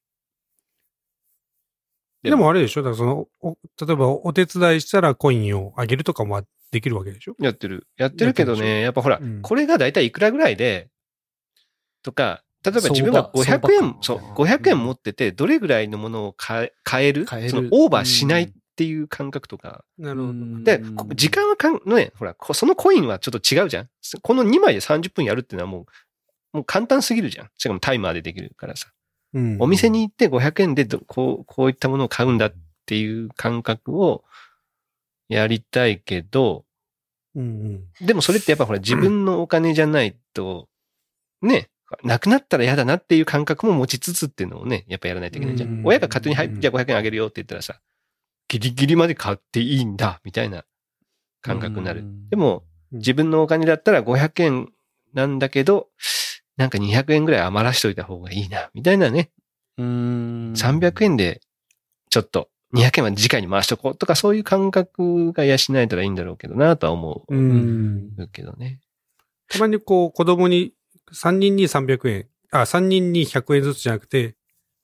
[2.23, 2.83] でもあれでしょ？
[2.83, 6.41] だからその、お例えばお手伝いしたらコインをあげるとかも
[6.71, 7.35] できるわけでしょ？
[7.41, 7.89] やってる。
[7.97, 10.89] やってるけどね、やっぱほら、うんこれがだいたいいくらぐらいで、
[12.05, 17.25] とか、例えば自分が相場500円そう、か500円持ってて、どれぐらいのものを買え買える？
[17.25, 19.85] 買えるそのオーバーしないっていう感覚とか。
[19.99, 20.63] なるほど。
[20.65, 23.89] で、こ時間はかん、ね、ほら、こそのコインはちょっと違うじゃん。
[24.23, 25.87] この2枚で30分やるっていうのはも
[26.53, 27.51] う、もう簡単すぎるじゃん。
[27.59, 28.89] しかもタイマーでできるからさ。
[29.35, 32.55] うんお店に行って500円でどこう、こういったものを買うんだっ
[32.87, 34.25] ていう感覚を
[35.29, 36.65] やりたいけど、
[37.35, 38.07] うんうん。
[38.07, 40.69] でもそれってやっぱほら自分のお金じゃないと、
[41.41, 41.71] ね、
[42.05, 45.87] なくなったら嫌だなっていう感覚も持ちつつっていうのをね、やっぱやらないといけないじゃうんん。
[45.87, 47.81] 親が勝手に、はい、うんじゃあ500円あげるよって言ったらさ、
[48.53, 50.65] ギリギリまで買っていいんだ、みたいな
[51.41, 52.05] 感覚になる。
[52.29, 54.69] でも、うん自分のお金だったら500円
[55.15, 55.89] なんだけど、
[56.59, 59.31] なんか200円ぐらい余らしといた方がいいな、みたいなね。
[59.79, 60.53] うん。
[60.53, 61.41] 300円で、
[62.11, 67.35] ちょっと、200円は次回に回しとこうとか、そういう感覚が養えたらいいんだろうけどな、とは思う。
[67.35, 68.81] うんけどね。
[69.49, 70.75] たまにこう、子供に、
[71.15, 74.37] 3人に300円、あ、3人に100円ずつじゃなくて、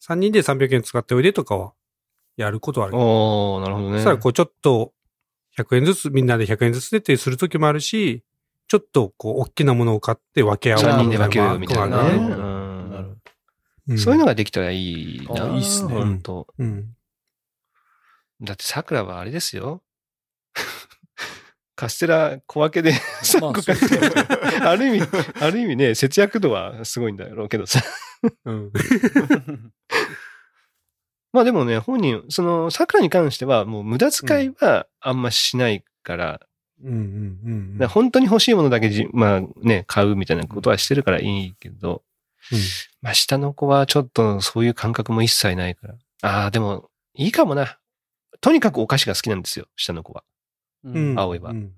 [0.02, 1.74] 3人で300円使っておいでとかは、
[2.39, 2.97] やることはある。
[2.97, 3.97] おー、なるほどね。
[3.97, 4.93] そしたらこう、ちょっと、
[5.59, 8.22] 100円ずつ、みんなで100円ずつでってするときもあるし、
[8.68, 10.78] ちょっとこう、大きなものを買って分け合う。
[10.80, 12.11] 3人で分けるみたいなね。
[12.14, 12.59] うんうん
[13.97, 15.45] そういうのができたらいいな。
[15.45, 16.95] あいいっすね本当うん。
[18.43, 19.82] だって桜はあれですよ。
[21.74, 25.09] カステラ小分けで3個買って、ある意味、
[25.41, 27.80] ある意味ね、節約度はすごいんだろうけどさ。
[28.45, 28.72] うん。
[31.39, 36.41] まあでもね、本人、その桜に関してはもう無駄遣いはあんましないから、
[36.82, 42.03] うんうんうんだから本当に欲しいものだけじ、まあね、買うみたいなことはしてるからいいけど、
[42.51, 42.59] うん
[43.03, 45.95] まあ下の子はちょっとそういう感覚も一切ないから。
[46.22, 47.78] ああ、でもいいかもな。
[48.41, 50.24] とにかくお菓子が好きなんですよ、下の子は。
[50.82, 51.14] うん。
[51.16, 51.72] 青いはうん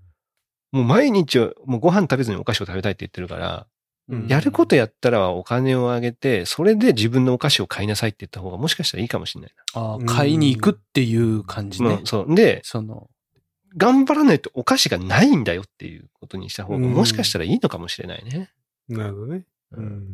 [0.73, 3.65] もう毎日、もうご飯食べずにお菓子を食べたいって言ってるから、うん
[4.29, 11.91] やることやったらお金をあげて、それで自分のお菓子を買いなさいって言った方がもしかしたらいいかもしれないあー買いに行くっていう感じな。
[11.91, 12.07] ねうん。
[12.07, 12.35] そう。
[12.35, 13.09] で、その、
[13.77, 18.51] 頑張らないとお菓子がないんだよっていうことにした方がうんもしかしたらいいのかもしれないね。
[18.89, 19.45] なるほどね。
[19.73, 20.07] ううんん。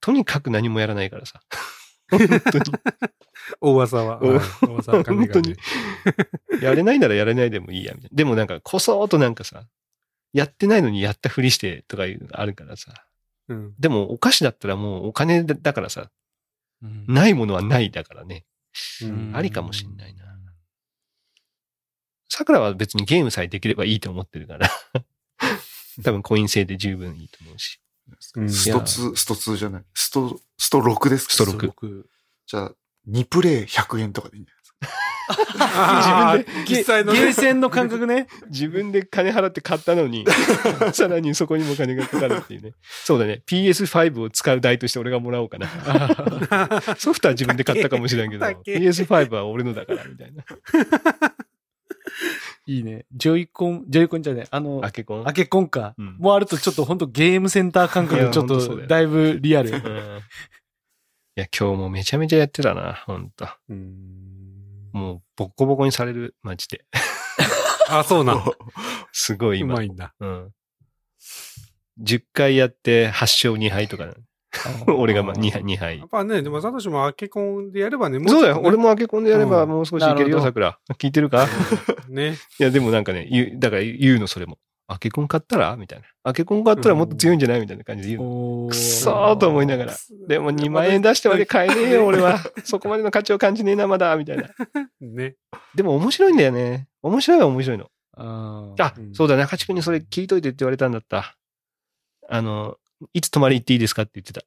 [0.00, 1.40] とにかく何もやらないからさ。
[2.10, 2.20] 本
[2.52, 2.64] 当に。
[3.60, 4.20] 大技は。
[4.22, 4.34] 大
[4.76, 5.56] 技は金がね
[6.60, 8.16] やれないならやれないでもいいや、みたいな。
[8.16, 9.64] でもなんか、こそーっとなんかさ、
[10.34, 12.92] やってないのにやったふりしてとかいうのがあるからさ。
[13.48, 13.74] うん。
[13.78, 16.10] でもお菓子だったらもうお金だだからさ、
[16.82, 18.44] うんないものはないだからね。
[19.02, 20.24] うんありかもしんないな。
[22.28, 24.68] 桜は別にゲームさえできればいいと思ってるから。
[26.02, 27.80] 多分コイン制で十分いいと思うし。
[28.36, 29.84] うんスト2、スト2じゃない。
[29.94, 31.32] スト、スト6ですか？
[31.32, 32.10] スト6僕
[32.46, 32.74] じゃあ、
[33.08, 36.32] 2プレイ100円とかでいいんじゃないですか。
[36.32, 38.26] あー実際のねゲーセンの感覚ね。
[38.48, 40.26] 自分で金払って買ったのに、
[40.92, 42.72] さらにそこにも金がかかるっていうね。
[43.04, 43.42] そうだね。
[43.46, 45.68] PS5 を使う代として俺がもらおうかな。
[46.98, 50.44] ソフトは自分で買ったかもしれんけど、高え PS5 は俺のだから、みたいな。
[52.66, 53.04] いいね。
[53.12, 54.46] ジョイコン、ジョイコンじゃない。
[54.50, 55.94] あのア、ケコンアケコンか。
[55.98, 59.70] うんもうあるとちょっと本当ゲームセンター感覚ちょっとだいぶリアル。
[59.70, 59.76] うん。
[59.76, 59.80] い
[61.40, 63.48] や、今日もめちゃめちゃやってたな、ほんと。
[63.68, 64.33] うん
[64.94, 66.84] もう、ボッコボコにされる、マジで。
[67.90, 68.44] あ、そうなんだ。
[69.12, 69.82] すごいう今ま。
[69.82, 70.14] いんだ。
[70.20, 70.50] うん。
[72.00, 74.06] 10回やって8勝2敗とか。
[74.86, 76.08] 俺がまあ2敗、2敗やっ。
[76.08, 78.60] ぱね、でもサトシもアケコンでやればね、もそうだよ。
[78.64, 80.78] 俺も開け込んでやればうんもう少しいけるよ、なるほど桜。
[80.96, 81.48] 聞いてるか？
[82.08, 82.36] ね。
[82.60, 84.58] いや、でもなんかね、言う、だから言うの、それも。
[84.86, 85.76] 開けコン買ったら？
[85.76, 86.06] みたいな。
[86.24, 87.60] 開けコン買ったらもっと強いんじゃない？
[87.60, 88.64] みたいな感じで言うの。
[88.66, 89.94] おくそーと思いながら。
[90.28, 92.38] でも2万円出してまで買えねえよ、 俺は。
[92.64, 94.50] そこまでの価値を感じねえな、まだ、みたいな。
[95.00, 95.36] ね。
[95.74, 96.88] でも面白いんだよね。
[97.02, 97.90] 面白いは面白いの。
[98.16, 101.36] ああ、うんそうだ、中地君にそれ聞いといてって言われたんだった。
[102.28, 102.76] あの、
[103.12, 104.42] いつ泊まり行っていいですかって言ってた。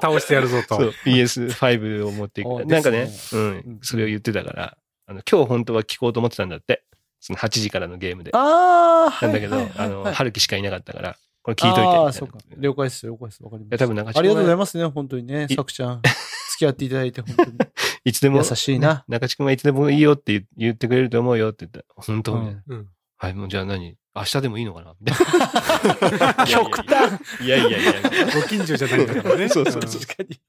[0.00, 0.76] 倒してやるぞと。
[0.76, 2.48] そう、PS5 を持っていく。
[2.48, 4.76] おなんかねうん、それを言ってたから、
[5.06, 6.84] あの、今日本当は聞こうと思ってたんだって。
[7.22, 8.32] その8時からのゲームで。
[8.34, 12.00] ああ、なんだけど、はいはいはいあの、はい春樹しかいなかったから、これ聞いといてみたいな。
[12.00, 12.38] ああ、そうか。
[12.58, 13.42] 了解です、了解です。
[13.44, 13.84] わかりまいや、す。
[13.84, 15.46] 多分なんか、ありがとうございまますね、本当にね。
[15.48, 16.02] いさくちゃん。
[16.02, 17.52] 付き合っていただいて、本当に。
[18.04, 19.04] いつでも、優しいな。
[19.06, 22.88] 中地君はいつでもいいよって言言ってくれると思うよって言ったら、本当、うんうん。
[23.16, 23.96] はい、もうじゃあ何？
[24.14, 24.94] 明日でもいいのかな？
[25.00, 26.46] みたいな。
[26.46, 28.02] 極端いやいやいやいや。
[28.34, 29.48] ご近所じゃないんだからね。
[29.48, 30.40] そうそうそう確かに。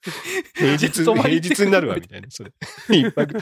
[0.55, 2.27] 平日、平日になるわ、みたいな。
[2.31, 2.51] それ。
[2.89, 3.37] 一泊。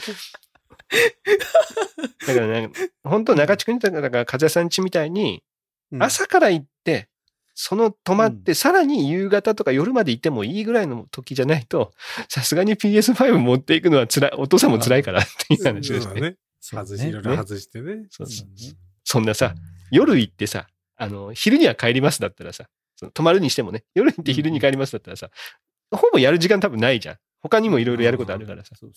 [2.27, 2.69] だからね、
[3.03, 5.43] 本当中地君だから、風さん家みたいに、
[5.91, 7.09] うん朝から行って、
[7.53, 11.91] その泊まって、さらに夕方とか夜まで行ってもいいぐらいの時じゃないと、
[12.29, 16.11] さすがに PS5 持っていくのは辛い、お父さんも辛いからっていう話ですね。
[16.11, 16.37] そうだね。
[16.61, 18.05] 外し、いろいろ外してね。
[18.09, 18.47] そうそん
[19.03, 19.53] そんなさ、
[19.91, 22.69] 夜行ってさ、あの、昼には帰りますだったらさ、
[23.13, 25.29] 泊まるにしてもね、夜行って昼に帰りますだったらさ、
[25.91, 27.17] ほぼやる時間多分ないじゃん。
[27.41, 28.75] 他にもいろいろやることあるからさ。
[28.75, 28.91] そう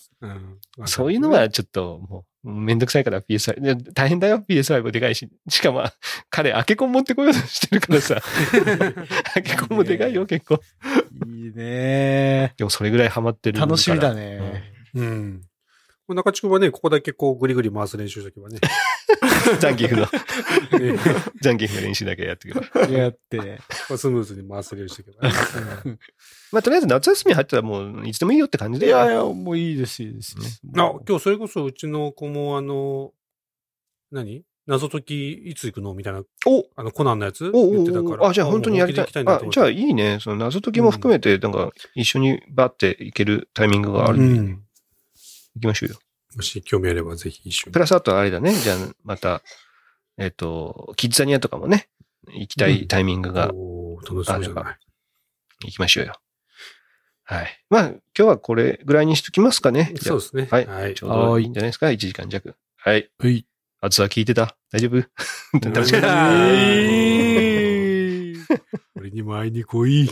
[0.87, 3.59] そういうのはちょっともうめんどくさいから PS5。
[3.61, 5.27] で大変だよ PS5 でかいし。
[5.49, 5.83] しかも
[6.29, 8.21] 彼、アケコン持ってこようとしてるからさ。
[9.35, 10.59] アケコンもでかいよ結構。
[11.25, 13.59] いいねでもそれぐらいハマってる。
[13.59, 14.63] 楽しみだね。
[14.93, 15.41] うん。
[16.13, 18.59] 中地君はね、ここだけこうグリグリ回す練習しとけばね。
[19.51, 19.59] うん。
[19.59, 20.01] ザンギフの、
[20.79, 20.99] ね
[21.41, 22.91] ザンギフの練習だけやってくれば。
[22.91, 23.59] やって。
[23.97, 25.97] スムーズに回す練習しとけばね。
[26.51, 28.87] まあとりあえず夏休み入ったらもういつでもいいよって感じで。
[28.87, 30.35] いやいや、もういいです、いいです。
[30.77, 33.11] あ、今日それこそうちの子もあの、
[34.11, 34.43] 何？
[34.67, 35.93] 謎解きいつ行くの？
[35.93, 38.23] みたいな、おあのコナンのやつお言ってたから。
[38.23, 39.05] おあ、じゃあ本当にやりたい。
[39.05, 40.17] あ、じゃあいいね。
[40.19, 44.23] その謎解きも含めて、なんか一緒にバッていけるタイミングがあるで。
[44.23, 44.64] うんん。
[45.55, 45.99] 行きましょうよ。
[46.35, 47.79] もし興味あればぜひ一緒にプ。
[47.79, 48.53] ラスあとあれだね。
[48.53, 49.41] じゃあまた、
[50.17, 51.89] えっ、と、キッザニアとかもね、
[52.29, 54.77] 行きたいタイミングがおー楽しそうじゃない。
[55.65, 56.15] 行きましょうよ。
[57.23, 57.63] はい。
[57.69, 59.93] まあ、今日はこれぐらいにしときますかね。
[60.01, 60.47] そうですね。
[60.51, 61.03] はいはいち。
[61.03, 62.55] ょうどいいんじゃないですか？1時間弱。
[62.77, 63.09] はい。
[63.17, 63.45] はい。
[63.81, 64.55] あつは聞いてた？
[64.71, 64.97] 大丈夫？
[65.59, 66.35] 楽しかっうた。
[68.95, 70.05] 俺にも会いに来い。
[70.05, 70.09] い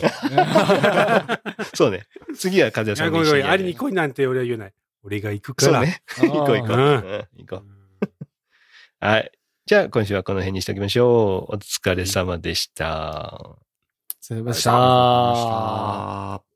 [1.74, 2.06] そうね。
[2.36, 3.46] 次は風さや、んにごめんごめん。
[3.48, 4.72] 会いに来いなんて俺は言えない。
[5.04, 5.72] 俺が行くから。
[5.72, 6.02] そうね。
[6.16, 7.28] 行こう行こう。
[7.36, 7.64] 行こう。
[9.00, 9.30] はい。
[9.66, 11.54] じゃあ、今週はこの辺にしておきましょう。
[11.56, 13.56] お疲れ様でした。
[14.20, 14.54] さよなら。
[14.54, 16.53] さあ